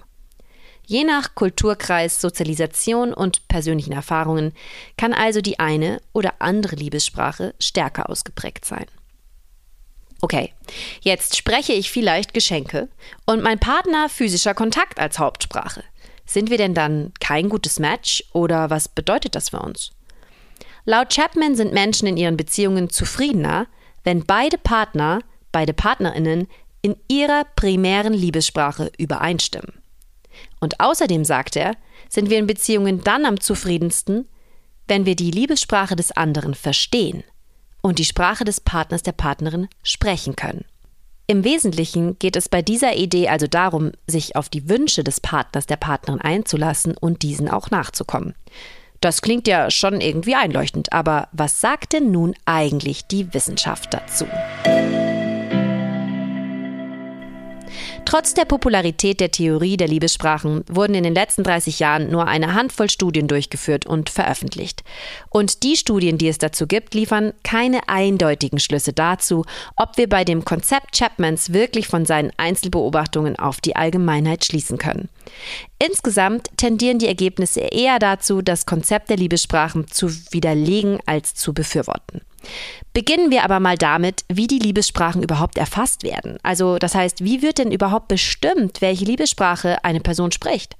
Je 0.87 1.03
nach 1.03 1.35
Kulturkreis, 1.35 2.21
Sozialisation 2.21 3.13
und 3.13 3.49
persönlichen 3.49 3.93
Erfahrungen 3.93 4.53
kann 4.97 5.13
also 5.13 5.41
die 5.41 5.59
eine 5.59 6.01
oder 6.13 6.35
andere 6.39 6.77
Liebessprache 6.77 7.55
stärker 7.59 8.09
ausgeprägt 8.09 8.65
sein. 8.65 8.87
Okay, 10.23 10.55
jetzt 11.01 11.37
spreche 11.37 11.73
ich 11.73 11.91
vielleicht 11.91 12.33
Geschenke 12.33 12.89
und 13.27 13.43
mein 13.43 13.59
Partner 13.59 14.09
physischer 14.09 14.55
Kontakt 14.55 14.99
als 15.01 15.19
Hauptsprache. 15.19 15.83
Sind 16.25 16.51
wir 16.51 16.57
denn 16.57 16.75
dann 16.75 17.13
kein 17.21 17.49
gutes 17.49 17.81
Match 17.81 18.25
oder 18.33 18.71
was 18.71 18.89
bedeutet 18.89 19.35
das 19.35 19.51
für 19.51 19.61
uns? 19.61 19.91
Laut 20.85 21.13
Chapman 21.13 21.57
sind 21.57 21.73
Menschen 21.73 22.07
in 22.07 22.17
ihren 22.17 22.37
Beziehungen 22.37 22.91
zufriedener, 22.91 23.67
wenn 24.05 24.25
beide 24.25 24.57
Partner, 24.57 25.19
beide 25.51 25.73
Partnerinnen 25.73 26.47
in 26.81 26.97
ihrer 27.09 27.45
primären 27.57 28.15
Liebessprache 28.15 28.93
übereinstimmen. 28.97 29.86
Und 30.61 30.81
außerdem, 30.81 31.25
sagt 31.25 31.57
er, 31.57 31.75
sind 32.09 32.31
wir 32.31 32.39
in 32.39 32.47
Beziehungen 32.47 33.03
dann 33.03 33.25
am 33.25 33.41
zufriedensten, 33.41 34.29
wenn 34.89 35.07
wir 35.07 35.17
die 35.17 35.31
Liebessprache 35.31 35.97
des 35.97 36.13
anderen 36.13 36.55
verstehen 36.55 37.25
und 37.83 37.99
die 37.99 38.05
Sprache 38.05 38.45
des 38.45 38.61
Partners 38.61 39.03
der 39.03 39.13
Partnerin 39.13 39.69
sprechen 39.83 40.37
können. 40.37 40.65
Im 41.29 41.43
Wesentlichen 41.43 42.19
geht 42.21 42.37
es 42.37 42.49
bei 42.49 42.63
dieser 42.63 42.95
Idee 42.95 43.29
also 43.29 43.49
darum, 43.49 43.93
sich 44.07 44.37
auf 44.37 44.49
die 44.49 44.69
Wünsche 44.69 45.03
des 45.03 45.21
Partners 45.21 45.67
der 45.67 45.77
Partnerin 45.77 46.21
einzulassen 46.21 46.97
und 46.97 47.23
diesen 47.23 47.49
auch 47.49 47.71
nachzukommen. 47.71 48.35
Das 49.01 49.23
klingt 49.23 49.49
ja 49.49 49.71
schon 49.71 50.01
irgendwie 50.01 50.37
einleuchtend, 50.37 50.93
aber 50.93 51.29
was 51.33 51.61
sagt 51.61 51.93
denn 51.93 52.13
nun 52.13 52.35
eigentlich 52.45 53.07
die 53.07 53.35
Wissenschaft 53.35 53.93
dazu? 53.93 54.27
Trotz 58.07 58.35
der 58.35 58.45
Popularität 58.45 59.19
der 59.19 59.33
Theorie 59.33 59.77
der 59.77 59.89
Liebessprachen 59.89 60.63
wurden 60.69 60.95
in 60.95 61.03
den 61.03 61.13
letzten 61.13 61.43
30 61.43 61.81
Jahren 61.81 62.09
nur 62.09 62.29
eine 62.29 62.55
Handvoll 62.55 62.89
Studien 62.89 63.27
durchgeführt 63.27 63.85
und 63.85 64.11
veröffentlicht. 64.11 64.85
Und 65.29 65.65
die 65.65 65.77
Studien, 65.77 66.17
die 66.17 66.29
es 66.29 66.39
dazu 66.39 66.69
gibt, 66.69 66.95
liefern 66.95 67.33
keine 67.43 67.89
eindeutigen 67.89 68.61
Schlüsse 68.61 68.93
dazu, 68.93 69.45
ob 69.75 69.97
wir 69.97 70.09
bei 70.09 70.25
dem 70.25 70.45
Konzept 70.45 70.97
Chapmans 70.97 71.53
wirklich 71.53 71.89
von 71.89 72.07
seinen 72.07 72.31
Einzelbeobachtungen 72.37 73.37
auf 73.41 73.61
die 73.61 73.75
Allgemeinheit 73.75 74.45
schließen 74.45 74.79
können. 74.79 75.09
Insgesamt 75.81 76.57
tendieren 76.57 77.01
die 77.01 77.09
Ergebnisse 77.09 77.61
eher 77.61 77.99
dazu, 77.99 78.41
das 78.41 78.67
Konzept 78.67 79.11
der 79.11 79.17
Liebessprachen 79.17 79.89
zu 79.89 80.09
widerlegen 80.31 81.01
als 81.07 81.35
zu 81.35 81.53
befürworten. 81.53 82.21
Beginnen 82.93 83.31
wir 83.31 83.45
aber 83.45 83.61
mal 83.61 83.77
damit, 83.77 84.25
wie 84.29 84.47
die 84.47 84.59
Liebessprachen 84.59 85.23
überhaupt 85.23 85.59
erfasst 85.59 86.03
werden. 86.03 86.39
Also 86.43 86.79
das 86.79 86.95
heißt, 86.95 87.23
wie 87.23 87.43
wird 87.43 87.59
denn 87.59 87.71
überhaupt 87.71 88.09
bestimmt, 88.09 88.81
welche 88.81 89.05
Liebessprache 89.05 89.85
eine 89.85 90.01
Person 90.01 90.33
spricht? 90.33 90.77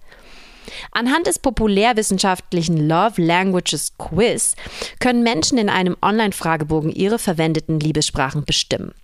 Anhand 0.93 1.27
des 1.27 1.39
populärwissenschaftlichen 1.39 2.89
Love 2.89 3.21
Languages 3.21 3.93
Quiz 3.99 4.57
können 4.99 5.23
Menschen 5.23 5.59
in 5.59 5.69
einem 5.69 5.97
Online-Fragebogen 6.03 6.91
ihre 6.91 7.19
verwendeten 7.19 7.79
Liebessprachen 7.81 8.45
bestimmen. 8.45 8.95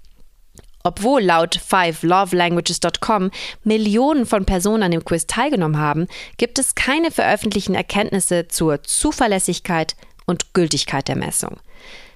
Obwohl 0.84 1.22
laut 1.22 1.56
5lovelanguages.com 1.56 3.30
Millionen 3.62 4.26
von 4.26 4.44
Personen 4.44 4.82
an 4.82 4.90
dem 4.90 5.04
Quiz 5.04 5.26
teilgenommen 5.26 5.78
haben, 5.78 6.08
gibt 6.38 6.58
es 6.58 6.74
keine 6.74 7.10
veröffentlichten 7.10 7.74
Erkenntnisse 7.74 8.48
zur 8.48 8.82
Zuverlässigkeit 8.82 9.96
und 10.26 10.54
Gültigkeit 10.54 11.08
der 11.08 11.16
Messung 11.16 11.58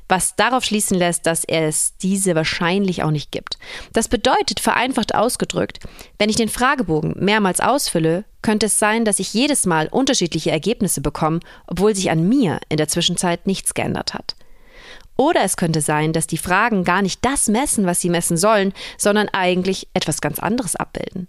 was 0.08 0.36
darauf 0.36 0.64
schließen 0.64 0.96
lässt, 0.96 1.26
dass 1.26 1.44
es 1.44 1.96
diese 1.98 2.34
wahrscheinlich 2.34 3.02
auch 3.02 3.10
nicht 3.10 3.32
gibt. 3.32 3.58
Das 3.92 4.08
bedeutet, 4.08 4.60
vereinfacht 4.60 5.14
ausgedrückt, 5.14 5.80
wenn 6.18 6.30
ich 6.30 6.36
den 6.36 6.48
Fragebogen 6.48 7.14
mehrmals 7.18 7.60
ausfülle, 7.60 8.24
könnte 8.42 8.66
es 8.66 8.78
sein, 8.78 9.04
dass 9.04 9.18
ich 9.18 9.34
jedes 9.34 9.66
Mal 9.66 9.88
unterschiedliche 9.88 10.50
Ergebnisse 10.50 11.00
bekomme, 11.00 11.40
obwohl 11.66 11.94
sich 11.94 12.10
an 12.10 12.28
mir 12.28 12.60
in 12.68 12.76
der 12.76 12.88
Zwischenzeit 12.88 13.46
nichts 13.46 13.74
geändert 13.74 14.14
hat. 14.14 14.36
Oder 15.16 15.42
es 15.42 15.56
könnte 15.56 15.80
sein, 15.80 16.12
dass 16.12 16.26
die 16.26 16.36
Fragen 16.36 16.84
gar 16.84 17.02
nicht 17.02 17.24
das 17.24 17.48
messen, 17.48 17.86
was 17.86 18.00
sie 18.00 18.10
messen 18.10 18.36
sollen, 18.36 18.72
sondern 18.98 19.28
eigentlich 19.30 19.88
etwas 19.94 20.20
ganz 20.20 20.38
anderes 20.38 20.76
abbilden. 20.76 21.26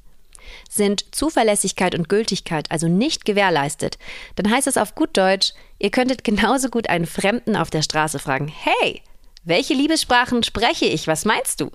Sind 0.70 1.06
Zuverlässigkeit 1.14 1.96
und 1.96 2.10
Gültigkeit 2.10 2.72
also 2.72 2.88
nicht 2.88 3.26
gewährleistet, 3.26 3.98
dann 4.36 4.52
heißt 4.52 4.68
es 4.68 4.78
auf 4.78 4.96
gut 4.96 5.16
Deutsch, 5.18 5.54
ihr 5.80 5.92
könntet 5.92 6.24
genauso 6.24 6.70
gut 6.70 6.90
einen 6.90 7.06
Fremden 7.06 7.56
auf 7.56 7.70
der 7.70 7.82
Straße 7.82 8.20
fragen, 8.20 8.48
hey, 8.48 9.02
welche 9.44 9.74
Liebessprachen 9.74 10.44
spreche 10.44 10.86
ich, 10.86 11.08
was 11.08 11.26
meinst 11.26 11.62
du? 11.62 11.72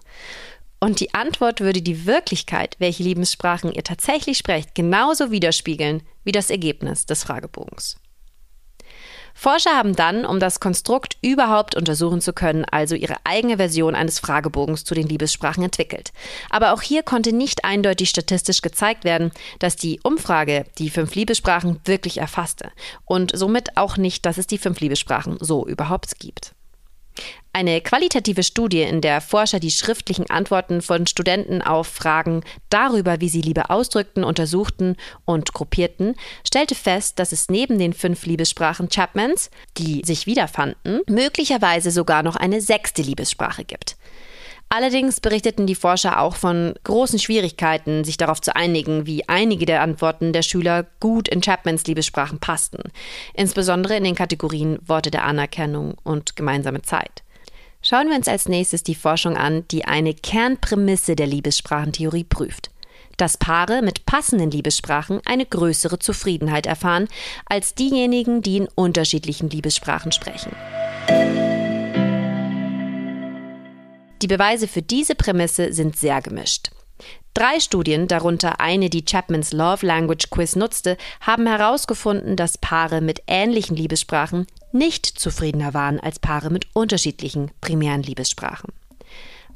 Und 0.80 0.98
die 1.00 1.14
Antwort 1.14 1.60
würde 1.60 1.80
die 1.80 2.06
Wirklichkeit, 2.06 2.74
welche 2.78 3.04
Liebessprachen 3.04 3.72
ihr 3.72 3.84
tatsächlich 3.84 4.36
sprecht, 4.36 4.74
genauso 4.74 5.30
widerspiegeln 5.30 6.02
wie 6.24 6.32
das 6.32 6.50
Ergebnis 6.50 7.06
des 7.06 7.22
Fragebogens. 7.22 7.98
Forscher 9.34 9.76
haben 9.76 9.96
dann, 9.96 10.24
um 10.24 10.40
das 10.40 10.60
Konstrukt 10.60 11.16
überhaupt 11.22 11.74
untersuchen 11.74 12.20
zu 12.20 12.32
können, 12.32 12.64
also 12.64 12.94
ihre 12.94 13.16
eigene 13.24 13.56
Version 13.56 13.94
eines 13.94 14.18
Fragebogens 14.18 14.84
zu 14.84 14.94
den 14.94 15.08
Liebessprachen 15.08 15.64
entwickelt. 15.64 16.12
Aber 16.50 16.72
auch 16.72 16.82
hier 16.82 17.02
konnte 17.02 17.32
nicht 17.32 17.64
eindeutig 17.64 18.08
statistisch 18.08 18.62
gezeigt 18.62 19.04
werden, 19.04 19.32
dass 19.58 19.76
die 19.76 20.00
Umfrage 20.02 20.64
die 20.78 20.90
fünf 20.90 21.14
Liebessprachen 21.14 21.80
wirklich 21.84 22.18
erfasste 22.18 22.70
und 23.04 23.32
somit 23.34 23.76
auch 23.76 23.96
nicht, 23.96 24.26
dass 24.26 24.38
es 24.38 24.46
die 24.46 24.58
fünf 24.58 24.80
Liebessprachen 24.80 25.38
so 25.40 25.66
überhaupt 25.66 26.18
gibt. 26.18 26.54
Eine 27.54 27.82
qualitative 27.82 28.44
Studie, 28.44 28.80
in 28.80 29.02
der 29.02 29.20
Forscher 29.20 29.60
die 29.60 29.70
schriftlichen 29.70 30.30
Antworten 30.30 30.80
von 30.80 31.06
Studenten 31.06 31.60
auf 31.60 31.86
Fragen 31.86 32.42
darüber, 32.70 33.20
wie 33.20 33.28
sie 33.28 33.42
Liebe 33.42 33.68
ausdrückten, 33.68 34.24
untersuchten 34.24 34.96
und 35.26 35.52
gruppierten, 35.52 36.14
stellte 36.46 36.74
fest, 36.74 37.18
dass 37.18 37.30
es 37.30 37.50
neben 37.50 37.78
den 37.78 37.92
fünf 37.92 38.24
Liebessprachen 38.24 38.88
Chapmans, 38.88 39.50
die 39.76 40.00
sich 40.02 40.26
wiederfanden, 40.26 41.02
möglicherweise 41.06 41.90
sogar 41.90 42.22
noch 42.22 42.36
eine 42.36 42.62
sechste 42.62 43.02
Liebessprache 43.02 43.64
gibt. 43.64 43.96
Allerdings 44.70 45.20
berichteten 45.20 45.66
die 45.66 45.74
Forscher 45.74 46.20
auch 46.20 46.36
von 46.36 46.72
großen 46.84 47.18
Schwierigkeiten, 47.18 48.04
sich 48.04 48.16
darauf 48.16 48.40
zu 48.40 48.56
einigen, 48.56 49.04
wie 49.04 49.28
einige 49.28 49.66
der 49.66 49.82
Antworten 49.82 50.32
der 50.32 50.40
Schüler 50.40 50.86
gut 51.00 51.28
in 51.28 51.42
Chapmans 51.42 51.86
Liebessprachen 51.86 52.38
passten, 52.38 52.90
insbesondere 53.34 53.98
in 53.98 54.04
den 54.04 54.14
Kategorien 54.14 54.78
Worte 54.86 55.10
der 55.10 55.26
Anerkennung 55.26 55.98
und 56.02 56.34
gemeinsame 56.34 56.80
Zeit. 56.80 57.22
Schauen 57.84 58.08
wir 58.08 58.16
uns 58.16 58.28
als 58.28 58.48
nächstes 58.48 58.84
die 58.84 58.94
Forschung 58.94 59.36
an, 59.36 59.66
die 59.72 59.84
eine 59.84 60.14
Kernprämisse 60.14 61.16
der 61.16 61.26
Liebessprachentheorie 61.26 62.22
prüft. 62.22 62.70
Dass 63.16 63.36
Paare 63.36 63.82
mit 63.82 64.06
passenden 64.06 64.52
Liebessprachen 64.52 65.20
eine 65.24 65.44
größere 65.44 65.98
Zufriedenheit 65.98 66.66
erfahren 66.66 67.08
als 67.44 67.74
diejenigen, 67.74 68.40
die 68.40 68.58
in 68.58 68.68
unterschiedlichen 68.76 69.50
Liebessprachen 69.50 70.12
sprechen. 70.12 70.54
Die 74.22 74.28
Beweise 74.28 74.68
für 74.68 74.82
diese 74.82 75.16
Prämisse 75.16 75.72
sind 75.72 75.96
sehr 75.96 76.22
gemischt. 76.22 76.70
Drei 77.34 77.58
Studien, 77.58 78.06
darunter 78.06 78.60
eine, 78.60 78.90
die 78.90 79.04
Chapmans 79.04 79.52
Love 79.52 79.84
Language 79.84 80.30
Quiz 80.30 80.54
nutzte, 80.54 80.96
haben 81.20 81.48
herausgefunden, 81.48 82.36
dass 82.36 82.58
Paare 82.58 83.00
mit 83.00 83.22
ähnlichen 83.26 83.74
Liebessprachen 83.74 84.46
nicht 84.72 85.06
zufriedener 85.06 85.74
waren 85.74 86.00
als 86.00 86.18
Paare 86.18 86.50
mit 86.50 86.66
unterschiedlichen 86.74 87.50
primären 87.60 88.02
Liebessprachen. 88.02 88.72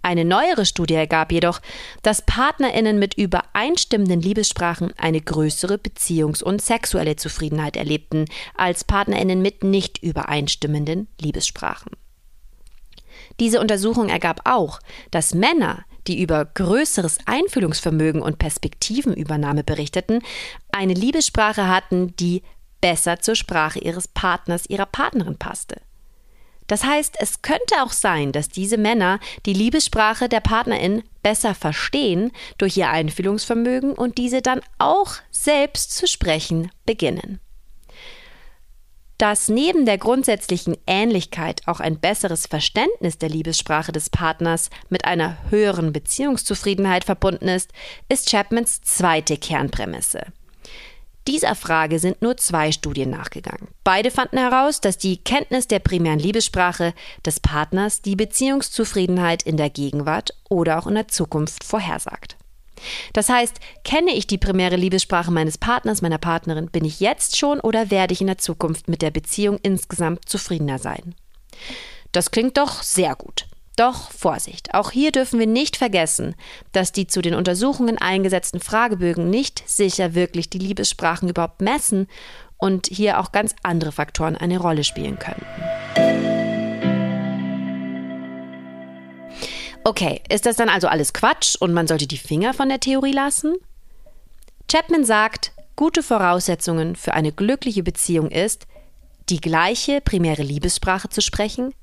Eine 0.07 0.24
neuere 0.24 0.66
Studie 0.66 0.94
ergab 0.94 1.33
jedoch, 1.33 1.61
dass 2.02 2.22
Partnerinnen 2.22 2.98
mit 2.98 3.14
übereinstimmenden 3.14 4.20
Liebessprachen 4.20 4.92
eine 4.96 5.20
größere 5.20 5.79
Beziehungs- 5.79 6.44
und 6.44 6.62
sexuelle 6.62 7.16
Zufriedenheit 7.16 7.76
erlebten 7.76 8.26
als 8.55 8.85
Partnerinnen 8.85 9.42
mit 9.42 9.64
nicht 9.64 10.00
übereinstimmenden 10.02 11.09
Liebessprachen. 11.20 11.90
Diese 13.40 13.61
Untersuchung 13.61 14.09
ergab 14.09 14.42
auch, 14.44 14.79
dass 15.11 15.35
Männer, 15.35 15.85
die 16.07 16.22
über 16.22 16.44
größeres 16.44 17.18
Einfühlungsvermögen 17.26 18.22
und 18.22 18.38
Perspektivenübernahme 18.38 19.64
berichteten, 19.64 20.20
eine 20.70 20.94
Liebessprache 20.94 21.68
hatten, 21.68 22.14
die 22.16 22.42
besser 22.87 23.18
zur 23.18 23.35
Sprache 23.35 23.81
ihres 23.81 24.07
Partners, 24.07 24.66
ihrer 24.68 24.87
Partnerin 24.87 25.37
passte. 25.37 25.81
Das 26.68 26.85
heißt, 26.85 27.16
es 27.18 27.42
könnte 27.42 27.83
auch 27.83 27.90
sein, 27.90 28.31
dass 28.31 28.49
diese 28.49 28.79
Männer 28.79 29.18
die 29.44 29.55
Liebessprache 29.55 30.29
der 30.29 30.38
Partnerin 30.38 31.03
besser 31.20 31.57
verstehen 31.57 32.31
durch 32.59 32.77
ihr 32.77 32.88
Einfühlungsvermögen 32.88 33.92
und 33.92 34.18
diese 34.18 34.40
dann 34.40 34.61
auch 34.79 35.14
selbst 35.33 35.96
zu 35.96 36.07
sprechen 36.07 36.70
beginnen 36.85 37.40
dass 39.18 39.49
neben 39.49 39.87
der 39.87 39.96
grundsätzlichen 39.96 40.77
Ähnlichkeit 40.87 41.62
auch 41.64 41.81
ein 41.81 41.99
besseres 41.99 42.46
Verständnis 42.46 43.16
der 43.16 43.31
Liebessprache 43.31 43.90
des 43.90 44.11
Partners 44.11 44.68
mit 44.90 45.07
einer 45.07 45.38
höheren 45.49 45.90
Beziehungszufriedenheit 45.94 47.03
verbunden 47.03 47.49
ist, 47.49 47.72
ist 48.11 48.29
Chapmans 48.29 48.83
zweite 48.83 49.38
Kernprämisse. 49.38 50.27
Dieser 51.26 51.56
Frage 51.56 51.98
sind 51.98 52.22
nur 52.22 52.36
zwei 52.36 52.70
Studien 52.70 53.10
nachgegangen. 53.10 53.68
Beide 53.82 54.12
fanden 54.12 54.38
heraus, 54.38 54.80
dass 54.80 54.96
die 54.96 55.16
Kenntnis 55.16 55.66
der 55.66 55.80
primären 55.80 56.20
Liebessprache 56.20 56.94
des 57.24 57.40
Partners 57.40 58.00
die 58.00 58.14
Beziehungszufriedenheit 58.14 59.42
in 59.42 59.56
der 59.56 59.70
Gegenwart 59.70 60.34
oder 60.48 60.78
auch 60.78 60.86
in 60.86 60.94
der 60.94 61.08
Zukunft 61.08 61.64
vorhersagt. 61.64 62.36
Das 63.12 63.28
heißt, 63.28 63.56
kenne 63.84 64.12
ich 64.12 64.26
die 64.26 64.38
primäre 64.38 64.76
Liebessprache 64.76 65.32
meines 65.32 65.58
Partners, 65.58 66.02
meiner 66.02 66.18
Partnerin, 66.18 66.70
bin 66.70 66.84
ich 66.84 67.00
jetzt 67.00 67.36
schon 67.36 67.58
oder 67.58 67.90
werde 67.90 68.12
ich 68.12 68.20
in 68.20 68.26
der 68.26 68.38
Zukunft 68.38 68.88
mit 68.88 69.02
der 69.02 69.10
Beziehung 69.10 69.58
insgesamt 69.62 70.28
zufriedener 70.28 70.78
sein? 70.78 71.14
Das 72.12 72.30
klingt 72.30 72.56
doch 72.56 72.82
sehr 72.82 73.16
gut. 73.16 73.45
Doch 73.76 74.10
Vorsicht, 74.10 74.72
auch 74.72 74.90
hier 74.90 75.12
dürfen 75.12 75.38
wir 75.38 75.46
nicht 75.46 75.76
vergessen, 75.76 76.34
dass 76.72 76.92
die 76.92 77.06
zu 77.06 77.20
den 77.20 77.34
Untersuchungen 77.34 77.98
eingesetzten 77.98 78.58
Fragebögen 78.58 79.28
nicht 79.28 79.62
sicher 79.68 80.14
wirklich 80.14 80.48
die 80.48 80.58
Liebessprachen 80.58 81.28
überhaupt 81.28 81.60
messen 81.60 82.08
und 82.56 82.86
hier 82.86 83.20
auch 83.20 83.32
ganz 83.32 83.54
andere 83.62 83.92
Faktoren 83.92 84.34
eine 84.34 84.58
Rolle 84.58 84.82
spielen 84.82 85.18
könnten. 85.18 85.44
Okay, 89.84 90.22
ist 90.30 90.46
das 90.46 90.56
dann 90.56 90.70
also 90.70 90.88
alles 90.88 91.12
Quatsch 91.12 91.54
und 91.60 91.74
man 91.74 91.86
sollte 91.86 92.06
die 92.06 92.16
Finger 92.16 92.54
von 92.54 92.70
der 92.70 92.80
Theorie 92.80 93.12
lassen? 93.12 93.56
Chapman 94.68 95.04
sagt, 95.04 95.52
gute 95.76 96.02
Voraussetzungen 96.02 96.96
für 96.96 97.12
eine 97.12 97.30
glückliche 97.30 97.82
Beziehung 97.82 98.30
ist, 98.30 98.66
die 99.28 99.40
gleiche 99.40 100.00
primäre 100.00 100.42
Liebessprache 100.42 101.10
zu 101.10 101.20
sprechen. 101.20 101.74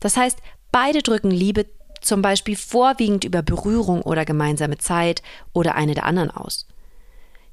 Das 0.00 0.16
heißt, 0.16 0.38
beide 0.72 1.02
drücken 1.02 1.30
Liebe 1.30 1.66
zum 2.00 2.22
Beispiel 2.22 2.56
vorwiegend 2.56 3.24
über 3.24 3.42
Berührung 3.42 4.02
oder 4.02 4.24
gemeinsame 4.24 4.78
Zeit 4.78 5.22
oder 5.52 5.76
eine 5.76 5.94
der 5.94 6.04
anderen 6.04 6.30
aus. 6.30 6.66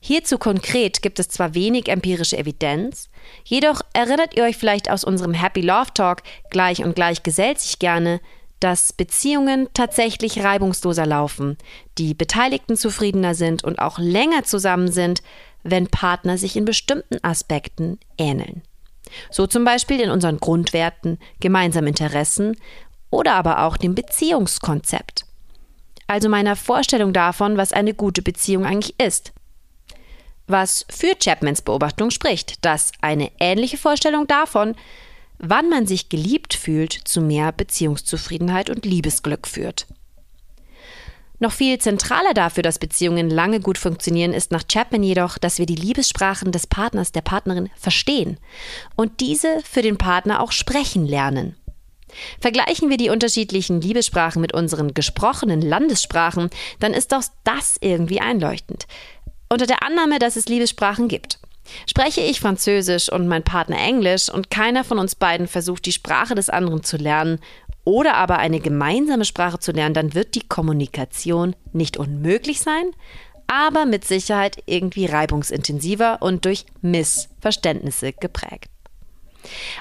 Hierzu 0.02 0.38
konkret 0.38 1.02
gibt 1.02 1.20
es 1.20 1.28
zwar 1.28 1.54
wenig 1.54 1.90
empirische 1.90 2.38
Evidenz, 2.38 3.10
jedoch 3.44 3.82
erinnert 3.94 4.36
ihr 4.36 4.44
euch 4.44 4.58
vielleicht 4.58 4.90
aus 4.90 5.04
unserem 5.04 5.34
Happy 5.34 5.62
Love 5.62 5.94
Talk 5.94 6.24
gleich 6.50 6.84
und 6.84 6.96
gleich 6.96 7.22
gesellt 7.22 7.60
sich 7.60 7.80
gerne, 7.80 8.22
dass 8.62 8.94
Beziehungen 8.94 9.68
tatsächlich 9.74 10.44
reibungsloser 10.44 11.06
laufen, 11.06 11.58
die 11.98 12.14
Beteiligten 12.14 12.78
zufriedener 12.78 13.36
sind 13.36 13.64
und 13.64 13.80
auch 13.80 14.00
länger 14.00 14.44
zusammen 14.44 14.92
sind, 14.92 15.22
wenn 15.64 15.88
Partner 15.88 16.38
sich 16.38 16.56
in 16.56 16.66
bestimmten 16.66 17.22
Aspekten 17.22 18.00
ähneln. 18.18 18.62
So 19.32 19.48
zum 19.48 19.66
Beispiel 19.66 20.00
in 20.00 20.12
unseren 20.12 20.40
Grundwerten, 20.40 21.20
gemeinsamen 21.40 21.90
Interessen 21.90 22.56
oder 23.10 23.34
aber 23.34 23.64
auch 23.64 23.78
dem 23.78 23.96
Beziehungskonzept. 23.96 25.26
Also 26.08 26.30
meiner 26.30 26.56
Vorstellung 26.56 27.14
davon, 27.14 27.58
was 27.58 27.74
eine 27.74 27.94
gute 27.94 28.22
Beziehung 28.22 28.66
eigentlich 28.66 29.00
ist. 29.00 29.32
Was 30.48 30.86
für 30.90 31.16
Chapmans 31.22 31.62
Beobachtung 31.62 32.10
spricht, 32.10 32.66
dass 32.66 32.92
eine 33.02 33.32
ähnliche 33.40 33.78
Vorstellung 33.78 34.26
davon 34.26 34.76
wann 35.40 35.70
man 35.70 35.88
sich 35.88 36.10
geliebt 36.10 36.54
fühlt, 36.54 36.94
zu 36.94 37.22
mehr 37.22 37.52
Beziehungszufriedenheit 37.52 38.70
und 38.70 38.86
Liebesglück 38.86 39.48
führt. 39.48 39.88
Noch 41.42 41.54
viel 41.54 41.80
zentraler 41.80 42.34
dafür, 42.34 42.64
dass 42.64 42.80
Beziehungen 42.80 43.30
lange 43.30 43.62
gut 43.62 43.78
funktionieren, 43.78 44.34
ist 44.34 44.52
nach 44.52 44.68
Chapman 44.68 45.04
jedoch, 45.04 45.38
dass 45.38 45.58
wir 45.58 45.66
die 45.66 45.76
Liebessprachen 45.76 46.52
des 46.52 46.68
Partners, 46.68 47.14
der 47.14 47.22
Partnerin 47.22 47.70
verstehen 47.78 48.38
und 48.98 49.22
diese 49.22 49.62
für 49.64 49.82
den 49.82 49.98
Partner 49.98 50.42
auch 50.42 50.52
sprechen 50.52 51.08
lernen. 51.08 51.56
Vergleichen 52.40 52.90
wir 52.90 52.98
die 52.98 53.10
unterschiedlichen 53.10 53.82
Liebessprachen 53.82 54.42
mit 54.42 54.54
unseren 54.54 54.94
gesprochenen 54.94 55.62
Landessprachen, 55.62 56.50
dann 56.80 56.94
ist 56.94 57.12
doch 57.12 57.24
das 57.44 57.78
irgendwie 57.82 58.20
einleuchtend. 58.20 58.88
Unter 59.50 59.66
der 59.66 59.84
Annahme, 59.84 60.20
dass 60.20 60.36
es 60.36 60.48
Liebessprachen 60.48 61.08
gibt. 61.08 61.40
Spreche 61.86 62.22
ich 62.22 62.40
Französisch 62.40 63.12
und 63.12 63.28
mein 63.28 63.44
Partner 63.44 63.78
Englisch 63.78 64.30
und 64.30 64.50
keiner 64.50 64.84
von 64.84 65.00
uns 65.00 65.16
beiden 65.16 65.48
versucht, 65.48 65.86
die 65.86 65.92
Sprache 65.92 66.36
des 66.36 66.50
anderen 66.50 66.84
zu 66.84 66.98
lernen 66.98 67.40
oder 67.84 68.16
aber 68.16 68.38
eine 68.38 68.60
gemeinsame 68.60 69.26
Sprache 69.26 69.60
zu 69.60 69.72
lernen, 69.72 69.94
dann 69.94 70.14
wird 70.14 70.36
die 70.36 70.48
Kommunikation 70.48 71.56
nicht 71.74 71.98
unmöglich 71.98 72.60
sein, 72.60 72.92
aber 73.48 73.86
mit 73.86 74.06
Sicherheit 74.06 74.62
irgendwie 74.68 75.08
reibungsintensiver 75.08 76.22
und 76.22 76.46
durch 76.46 76.66
Missverständnisse 76.82 78.14
geprägt. 78.14 78.70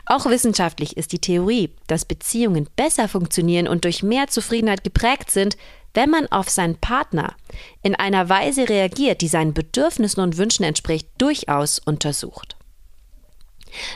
Auch 0.06 0.26
wissenschaftlich 0.26 0.96
ist 0.96 1.12
die 1.12 1.18
Theorie, 1.18 1.70
dass 1.86 2.04
Beziehungen 2.04 2.68
besser 2.76 3.08
funktionieren 3.08 3.68
und 3.68 3.84
durch 3.84 4.02
mehr 4.02 4.28
Zufriedenheit 4.28 4.84
geprägt 4.84 5.30
sind, 5.30 5.56
wenn 5.94 6.10
man 6.10 6.26
auf 6.30 6.48
seinen 6.48 6.76
Partner 6.76 7.34
in 7.82 7.94
einer 7.94 8.28
Weise 8.28 8.68
reagiert, 8.68 9.20
die 9.20 9.28
seinen 9.28 9.54
Bedürfnissen 9.54 10.22
und 10.22 10.36
Wünschen 10.36 10.64
entspricht, 10.64 11.08
durchaus 11.18 11.78
untersucht. 11.78 12.56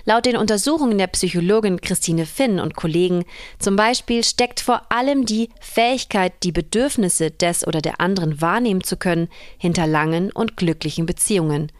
Laut 0.04 0.26
den 0.26 0.36
Untersuchungen 0.36 0.98
der 0.98 1.06
Psychologin 1.06 1.80
Christine 1.80 2.26
Finn 2.26 2.60
und 2.60 2.76
Kollegen 2.76 3.24
zum 3.58 3.76
Beispiel 3.76 4.24
steckt 4.24 4.60
vor 4.60 4.82
allem 4.90 5.24
die 5.24 5.48
Fähigkeit, 5.60 6.32
die 6.42 6.52
Bedürfnisse 6.52 7.30
des 7.30 7.66
oder 7.66 7.80
der 7.80 8.00
anderen 8.00 8.40
wahrnehmen 8.40 8.82
zu 8.82 8.96
können, 8.96 9.28
hinter 9.58 9.86
langen 9.86 10.30
und 10.30 10.56
glücklichen 10.56 11.06
Beziehungen. 11.06 11.72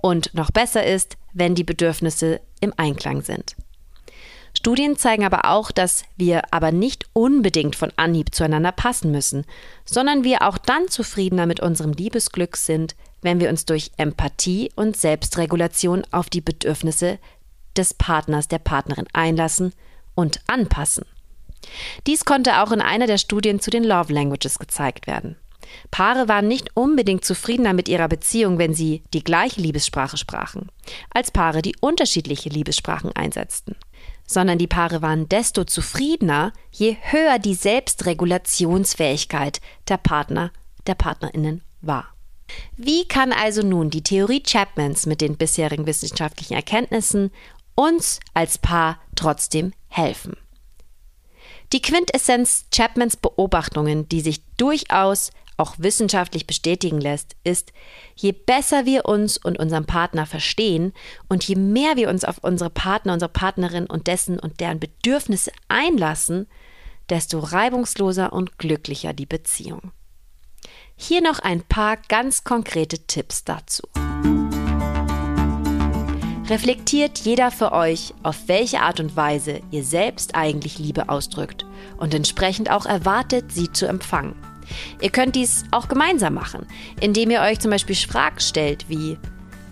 Und 0.00 0.34
noch 0.34 0.50
besser 0.50 0.84
ist, 0.86 1.16
wenn 1.32 1.54
die 1.54 1.64
Bedürfnisse 1.64 2.40
im 2.64 2.74
Einklang 2.76 3.22
sind. 3.22 3.54
Studien 4.56 4.96
zeigen 4.96 5.24
aber 5.24 5.50
auch, 5.50 5.70
dass 5.70 6.04
wir 6.16 6.42
aber 6.52 6.72
nicht 6.72 7.06
unbedingt 7.12 7.76
von 7.76 7.92
Anhieb 7.96 8.34
zueinander 8.34 8.72
passen 8.72 9.10
müssen, 9.10 9.44
sondern 9.84 10.24
wir 10.24 10.42
auch 10.42 10.58
dann 10.58 10.88
zufriedener 10.88 11.46
mit 11.46 11.60
unserem 11.60 11.92
Liebesglück 11.92 12.56
sind, 12.56 12.94
wenn 13.20 13.40
wir 13.40 13.50
uns 13.50 13.64
durch 13.66 13.90
Empathie 13.96 14.70
und 14.76 14.96
Selbstregulation 14.96 16.04
auf 16.12 16.30
die 16.30 16.40
Bedürfnisse 16.40 17.18
des 17.76 17.94
Partners, 17.94 18.48
der 18.48 18.58
Partnerin 18.58 19.06
einlassen 19.12 19.72
und 20.14 20.40
anpassen. 20.46 21.04
Dies 22.06 22.24
konnte 22.24 22.62
auch 22.62 22.72
in 22.72 22.80
einer 22.80 23.06
der 23.06 23.18
Studien 23.18 23.60
zu 23.60 23.70
den 23.70 23.84
Love 23.84 24.12
Languages 24.12 24.58
gezeigt 24.58 25.06
werden. 25.06 25.36
Paare 25.90 26.28
waren 26.28 26.48
nicht 26.48 26.70
unbedingt 26.74 27.24
zufriedener 27.24 27.72
mit 27.72 27.88
ihrer 27.88 28.08
Beziehung, 28.08 28.58
wenn 28.58 28.74
sie 28.74 29.02
die 29.12 29.24
gleiche 29.24 29.60
Liebessprache 29.60 30.16
sprachen, 30.16 30.68
als 31.10 31.30
Paare, 31.30 31.62
die 31.62 31.76
unterschiedliche 31.80 32.48
Liebessprachen 32.48 33.12
einsetzten. 33.12 33.76
Sondern 34.26 34.58
die 34.58 34.66
Paare 34.66 35.02
waren 35.02 35.28
desto 35.28 35.64
zufriedener, 35.64 36.52
je 36.70 36.96
höher 37.00 37.38
die 37.38 37.54
Selbstregulationsfähigkeit 37.54 39.60
der 39.88 39.98
Partner, 39.98 40.50
der 40.86 40.94
Partnerinnen 40.94 41.62
war. 41.80 42.14
Wie 42.76 43.06
kann 43.06 43.32
also 43.32 43.62
nun 43.62 43.90
die 43.90 44.02
Theorie 44.02 44.42
Chapmans 44.42 45.06
mit 45.06 45.20
den 45.20 45.36
bisherigen 45.36 45.86
wissenschaftlichen 45.86 46.54
Erkenntnissen 46.54 47.30
uns 47.74 48.20
als 48.34 48.58
Paar 48.58 49.00
trotzdem 49.16 49.72
helfen? 49.88 50.36
Die 51.72 51.82
Quintessenz 51.82 52.66
Chapmans 52.72 53.16
Beobachtungen, 53.16 54.08
die 54.08 54.20
sich 54.20 54.42
durchaus 54.56 55.30
auch 55.56 55.74
wissenschaftlich 55.78 56.46
bestätigen 56.46 57.00
lässt, 57.00 57.36
ist, 57.44 57.72
je 58.14 58.32
besser 58.32 58.86
wir 58.86 59.06
uns 59.06 59.38
und 59.38 59.58
unseren 59.58 59.86
Partner 59.86 60.26
verstehen 60.26 60.92
und 61.28 61.44
je 61.44 61.56
mehr 61.56 61.96
wir 61.96 62.08
uns 62.08 62.24
auf 62.24 62.38
unsere 62.38 62.70
Partner, 62.70 63.14
unsere 63.14 63.30
Partnerin 63.30 63.86
und 63.86 64.06
dessen 64.06 64.38
und 64.38 64.60
deren 64.60 64.80
Bedürfnisse 64.80 65.52
einlassen, 65.68 66.46
desto 67.08 67.38
reibungsloser 67.38 68.32
und 68.32 68.58
glücklicher 68.58 69.12
die 69.12 69.26
Beziehung. 69.26 69.92
Hier 70.96 71.20
noch 71.20 71.38
ein 71.38 71.62
paar 71.62 71.96
ganz 72.08 72.44
konkrete 72.44 73.06
Tipps 73.06 73.44
dazu. 73.44 73.82
Reflektiert 76.48 77.20
jeder 77.20 77.50
für 77.50 77.72
euch, 77.72 78.12
auf 78.22 78.48
welche 78.48 78.80
Art 78.80 79.00
und 79.00 79.16
Weise 79.16 79.60
ihr 79.70 79.82
selbst 79.82 80.34
eigentlich 80.34 80.78
Liebe 80.78 81.08
ausdrückt 81.08 81.64
und 81.96 82.12
entsprechend 82.12 82.70
auch 82.70 82.84
erwartet, 82.84 83.50
sie 83.50 83.72
zu 83.72 83.86
empfangen. 83.86 84.34
Ihr 85.00 85.10
könnt 85.10 85.36
dies 85.36 85.64
auch 85.70 85.88
gemeinsam 85.88 86.34
machen, 86.34 86.66
indem 87.00 87.30
ihr 87.30 87.40
euch 87.40 87.60
zum 87.60 87.70
Beispiel 87.70 87.96
Fragen 87.96 88.40
stellt 88.40 88.88
wie 88.88 89.18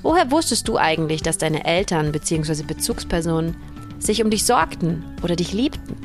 Woher 0.02 0.32
wusstest 0.32 0.66
du 0.66 0.76
eigentlich, 0.76 1.22
dass 1.22 1.38
deine 1.38 1.64
Eltern 1.64 2.10
bzw. 2.10 2.64
Bezugspersonen 2.64 3.56
sich 4.00 4.22
um 4.22 4.30
dich 4.30 4.44
sorgten 4.44 5.04
oder 5.22 5.36
dich 5.36 5.52
liebten? 5.52 5.96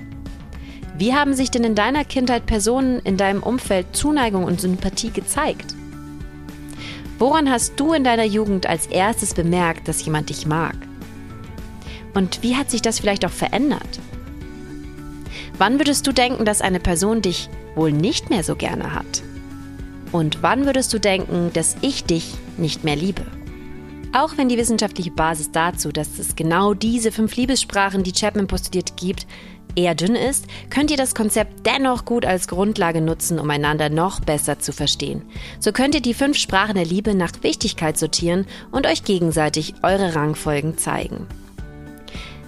Wie 0.97 1.13
haben 1.13 1.33
sich 1.33 1.51
denn 1.51 1.63
in 1.63 1.75
deiner 1.75 2.05
Kindheit 2.05 2.45
Personen 2.45 2.99
in 2.99 3.17
deinem 3.17 3.41
Umfeld 3.41 3.95
Zuneigung 3.95 4.43
und 4.43 4.61
Sympathie 4.61 5.11
gezeigt? 5.11 5.75
Woran 7.19 7.49
hast 7.49 7.79
du 7.79 7.93
in 7.93 8.03
deiner 8.03 8.23
Jugend 8.23 8.67
als 8.67 8.85
erstes 8.87 9.33
bemerkt, 9.33 9.87
dass 9.87 10.05
jemand 10.05 10.29
dich 10.29 10.45
mag? 10.45 10.75
Und 12.13 12.43
wie 12.43 12.55
hat 12.55 12.69
sich 12.69 12.81
das 12.81 12.99
vielleicht 12.99 13.25
auch 13.25 13.31
verändert? 13.31 13.99
Wann 15.57 15.79
würdest 15.79 16.05
du 16.05 16.11
denken, 16.11 16.45
dass 16.45 16.61
eine 16.61 16.79
Person 16.79 17.21
dich 17.21 17.49
wohl 17.75 17.91
nicht 17.91 18.29
mehr 18.29 18.43
so 18.43 18.55
gerne 18.55 18.93
hat? 18.93 19.23
Und 20.11 20.43
wann 20.43 20.65
würdest 20.65 20.93
du 20.93 20.99
denken, 20.99 21.51
dass 21.53 21.75
ich 21.81 22.03
dich 22.03 22.35
nicht 22.57 22.83
mehr 22.83 22.95
liebe? 22.95 23.23
Auch 24.13 24.37
wenn 24.37 24.49
die 24.49 24.57
wissenschaftliche 24.57 25.11
Basis 25.11 25.51
dazu, 25.51 25.91
dass 25.91 26.19
es 26.19 26.35
genau 26.35 26.73
diese 26.73 27.11
fünf 27.11 27.35
Liebessprachen, 27.35 28.03
die 28.03 28.13
Chapman 28.13 28.47
postuliert, 28.47 28.97
gibt, 28.97 29.27
eher 29.75 29.95
dünn 29.95 30.15
ist, 30.15 30.45
könnt 30.69 30.91
ihr 30.91 30.97
das 30.97 31.13
Konzept 31.13 31.65
dennoch 31.65 32.05
gut 32.05 32.25
als 32.25 32.47
Grundlage 32.47 33.01
nutzen, 33.01 33.39
um 33.39 33.49
einander 33.49 33.89
noch 33.89 34.19
besser 34.19 34.59
zu 34.59 34.71
verstehen. 34.71 35.23
So 35.59 35.71
könnt 35.71 35.93
ihr 35.95 36.01
die 36.01 36.13
fünf 36.13 36.37
Sprachen 36.37 36.75
der 36.75 36.85
Liebe 36.85 37.15
nach 37.15 37.31
Wichtigkeit 37.41 37.97
sortieren 37.97 38.45
und 38.71 38.87
euch 38.87 39.03
gegenseitig 39.03 39.75
eure 39.83 40.15
Rangfolgen 40.15 40.77
zeigen. 40.77 41.27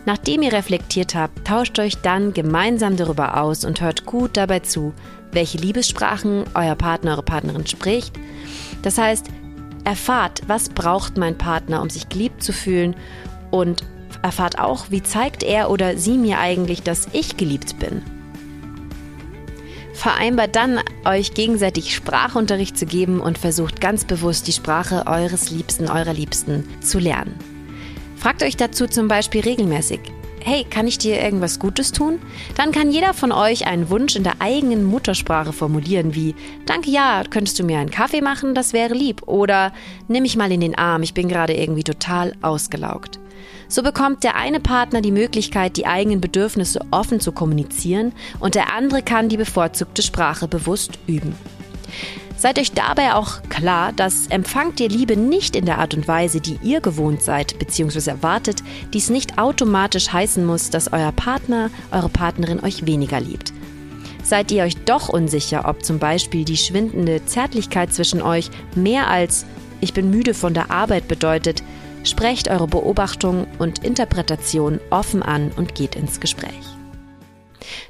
Nachdem 0.05 0.41
ihr 0.41 0.53
reflektiert 0.53 1.15
habt, 1.15 1.45
tauscht 1.47 1.77
euch 1.79 1.97
dann 1.97 2.33
gemeinsam 2.33 2.95
darüber 2.95 3.41
aus 3.41 3.65
und 3.65 3.81
hört 3.81 4.05
gut 4.05 4.37
dabei 4.37 4.59
zu, 4.59 4.93
welche 5.31 5.57
Liebessprachen 5.57 6.45
euer 6.53 6.75
Partner, 6.75 7.11
eure 7.11 7.23
Partnerin 7.23 7.67
spricht. 7.67 8.15
Das 8.81 8.97
heißt, 8.97 9.27
erfahrt, 9.83 10.41
was 10.47 10.69
braucht 10.69 11.17
mein 11.17 11.37
Partner, 11.37 11.81
um 11.81 11.89
sich 11.89 12.09
geliebt 12.09 12.43
zu 12.43 12.53
fühlen 12.53 12.95
und 13.51 13.83
erfahrt 14.21 14.59
auch, 14.59 14.89
wie 14.89 15.03
zeigt 15.03 15.43
er 15.43 15.69
oder 15.69 15.97
sie 15.97 16.17
mir 16.17 16.39
eigentlich, 16.39 16.83
dass 16.83 17.07
ich 17.13 17.37
geliebt 17.37 17.79
bin. 17.79 18.01
Vereinbart 19.93 20.55
dann, 20.55 20.79
euch 21.03 21.33
gegenseitig 21.33 21.93
Sprachunterricht 21.93 22.77
zu 22.77 22.85
geben 22.85 23.19
und 23.19 23.37
versucht 23.37 23.81
ganz 23.81 24.05
bewusst 24.05 24.47
die 24.47 24.53
Sprache 24.53 25.05
eures 25.07 25.51
Liebsten, 25.51 25.89
eurer 25.89 26.13
Liebsten 26.13 26.63
zu 26.79 26.99
lernen. 26.99 27.58
Fragt 28.19 28.43
euch 28.43 28.57
dazu 28.57 28.85
zum 28.85 29.07
Beispiel 29.07 29.39
regelmäßig, 29.39 30.01
hey, 30.43 30.65
kann 30.65 30.87
ich 30.87 30.97
dir 30.97 31.21
irgendwas 31.21 31.57
Gutes 31.57 31.93
tun? 31.93 32.19
Dann 32.57 32.73
kann 32.73 32.91
jeder 32.91 33.13
von 33.13 33.31
euch 33.31 33.65
einen 33.65 33.89
Wunsch 33.89 34.17
in 34.17 34.25
der 34.25 34.41
eigenen 34.41 34.83
Muttersprache 34.83 35.53
formulieren, 35.53 36.15
wie 36.15 36.35
Danke, 36.65 36.91
ja, 36.91 37.23
könntest 37.29 37.57
du 37.59 37.63
mir 37.63 37.79
einen 37.79 37.91
Kaffee 37.91 38.19
machen? 38.19 38.55
Das 38.55 38.73
wäre 38.73 38.93
lieb. 38.93 39.25
Oder 39.25 39.71
Nimm 40.09 40.23
mich 40.23 40.35
mal 40.35 40.51
in 40.51 40.59
den 40.59 40.77
Arm, 40.77 41.01
ich 41.01 41.13
bin 41.13 41.29
gerade 41.29 41.53
irgendwie 41.53 41.85
total 41.85 42.33
ausgelaugt. 42.41 43.19
So 43.69 43.83
bekommt 43.83 44.25
der 44.25 44.35
eine 44.35 44.59
Partner 44.59 44.99
die 44.99 45.13
Möglichkeit, 45.13 45.77
die 45.77 45.85
eigenen 45.85 46.19
Bedürfnisse 46.19 46.81
offen 46.91 47.21
zu 47.21 47.31
kommunizieren 47.31 48.11
und 48.41 48.53
der 48.53 48.73
andere 48.73 49.01
kann 49.01 49.29
die 49.29 49.37
bevorzugte 49.37 50.01
Sprache 50.01 50.49
bewusst 50.49 50.99
üben. 51.07 51.35
Seid 52.39 52.57
euch 52.57 52.71
dabei 52.71 53.15
auch 53.15 53.41
klar, 53.49 53.91
dass 53.91 54.27
empfangt 54.27 54.79
ihr 54.79 54.87
Liebe 54.87 55.17
nicht 55.17 55.57
in 55.57 55.65
der 55.65 55.77
Art 55.77 55.93
und 55.93 56.07
Weise, 56.07 56.39
die 56.39 56.57
ihr 56.63 56.79
gewohnt 56.79 57.21
seid 57.21 57.59
bzw. 57.59 58.11
erwartet, 58.11 58.63
dies 58.93 59.09
nicht 59.09 59.37
automatisch 59.37 60.13
heißen 60.13 60.45
muss, 60.45 60.69
dass 60.69 60.93
euer 60.93 61.11
Partner, 61.11 61.69
eure 61.91 62.07
Partnerin 62.07 62.61
euch 62.63 62.85
weniger 62.85 63.19
liebt. 63.19 63.51
Seid 64.23 64.51
ihr 64.51 64.63
euch 64.63 64.77
doch 64.85 65.09
unsicher, 65.09 65.67
ob 65.67 65.83
zum 65.83 65.99
Beispiel 65.99 66.45
die 66.45 66.55
schwindende 66.55 67.25
Zärtlichkeit 67.25 67.93
zwischen 67.93 68.21
euch 68.21 68.49
mehr 68.73 69.09
als 69.09 69.45
ich 69.81 69.93
bin 69.93 70.09
müde 70.09 70.33
von 70.33 70.53
der 70.53 70.71
Arbeit 70.71 71.07
bedeutet, 71.07 71.63
Sprecht 72.03 72.47
eure 72.47 72.67
Beobachtungen 72.67 73.45
und 73.59 73.83
Interpretationen 73.83 74.79
offen 74.89 75.21
an 75.21 75.51
und 75.55 75.75
geht 75.75 75.95
ins 75.95 76.19
Gespräch. 76.19 76.78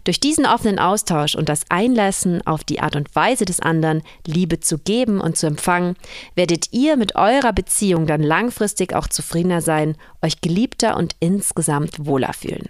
Durch 0.04 0.20
diesen 0.20 0.46
offenen 0.46 0.80
Austausch 0.80 1.36
und 1.36 1.50
das 1.50 1.64
Einlassen 1.70 2.46
auf 2.46 2.64
die 2.64 2.80
Art 2.80 2.96
und 2.96 3.16
Weise 3.16 3.46
des 3.46 3.60
anderen, 3.60 4.04
Liebe 4.26 4.60
zu 4.60 4.78
geben 4.78 5.22
und 5.22 5.38
zu 5.38 5.48
empfangen, 5.48 5.96
werdet 6.36 6.74
ihr 6.74 6.98
mit 6.98 7.16
eurer 7.16 7.54
Beziehung 7.54 8.08
dann 8.08 8.24
langfristig 8.24 8.94
auch 8.94 9.08
zufriedener 9.08 9.62
sein, 9.62 9.96
euch 10.22 10.42
geliebter 10.42 10.98
und 10.98 11.16
insgesamt 11.20 12.06
wohler 12.06 12.34
fühlen. 12.34 12.70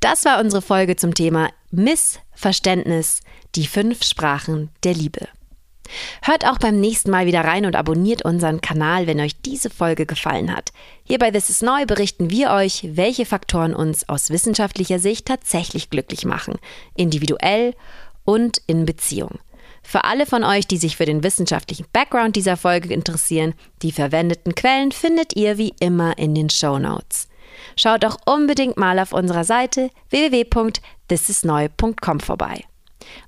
Das 0.00 0.24
war 0.24 0.40
unsere 0.40 0.62
Folge 0.62 0.96
zum 0.96 1.14
Thema 1.14 1.50
Missverständnis, 1.70 3.20
die 3.54 3.66
fünf 3.66 4.04
Sprachen 4.04 4.70
der 4.84 4.94
Liebe. 4.94 5.28
Hört 6.22 6.46
auch 6.46 6.58
beim 6.58 6.80
nächsten 6.80 7.10
Mal 7.10 7.26
wieder 7.26 7.44
rein 7.44 7.66
und 7.66 7.76
abonniert 7.76 8.24
unseren 8.24 8.60
Kanal, 8.60 9.06
wenn 9.06 9.20
euch 9.20 9.40
diese 9.40 9.70
Folge 9.70 10.06
gefallen 10.06 10.54
hat. 10.54 10.72
Hier 11.04 11.18
bei 11.18 11.30
This 11.30 11.50
is 11.50 11.62
Neu 11.62 11.86
berichten 11.86 12.30
wir 12.30 12.50
euch, 12.50 12.88
welche 12.92 13.26
Faktoren 13.26 13.74
uns 13.74 14.08
aus 14.08 14.30
wissenschaftlicher 14.30 14.98
Sicht 14.98 15.26
tatsächlich 15.26 15.90
glücklich 15.90 16.24
machen, 16.24 16.54
individuell 16.96 17.74
und 18.24 18.60
in 18.66 18.86
Beziehung. 18.86 19.38
Für 19.82 20.04
alle 20.04 20.26
von 20.26 20.44
euch, 20.44 20.66
die 20.66 20.76
sich 20.76 20.96
für 20.96 21.06
den 21.06 21.24
wissenschaftlichen 21.24 21.86
Background 21.92 22.36
dieser 22.36 22.56
Folge 22.56 22.92
interessieren, 22.92 23.54
die 23.82 23.92
verwendeten 23.92 24.54
Quellen 24.54 24.92
findet 24.92 25.36
ihr 25.36 25.58
wie 25.58 25.74
immer 25.80 26.16
in 26.18 26.34
den 26.34 26.50
Show 26.50 26.78
Notes. 26.78 27.28
Schaut 27.76 28.04
auch 28.04 28.16
unbedingt 28.26 28.76
mal 28.76 28.98
auf 28.98 29.12
unserer 29.12 29.44
Seite 29.44 29.90
www.thisisneu.com 30.10 32.20
vorbei. 32.20 32.64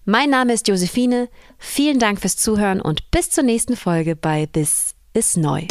Mein 0.05 0.31
Name 0.31 0.53
ist 0.53 0.69
Josephine. 0.69 1.29
Vielen 1.59 1.99
Dank 1.99 2.21
fürs 2.21 2.37
Zuhören 2.37 2.81
und 2.81 3.11
bis 3.11 3.31
zur 3.31 3.45
nächsten 3.45 3.77
Folge 3.77 4.17
bei 4.17 4.47
This 4.47 4.95
ist 5.15 5.37
Neu. 5.37 5.67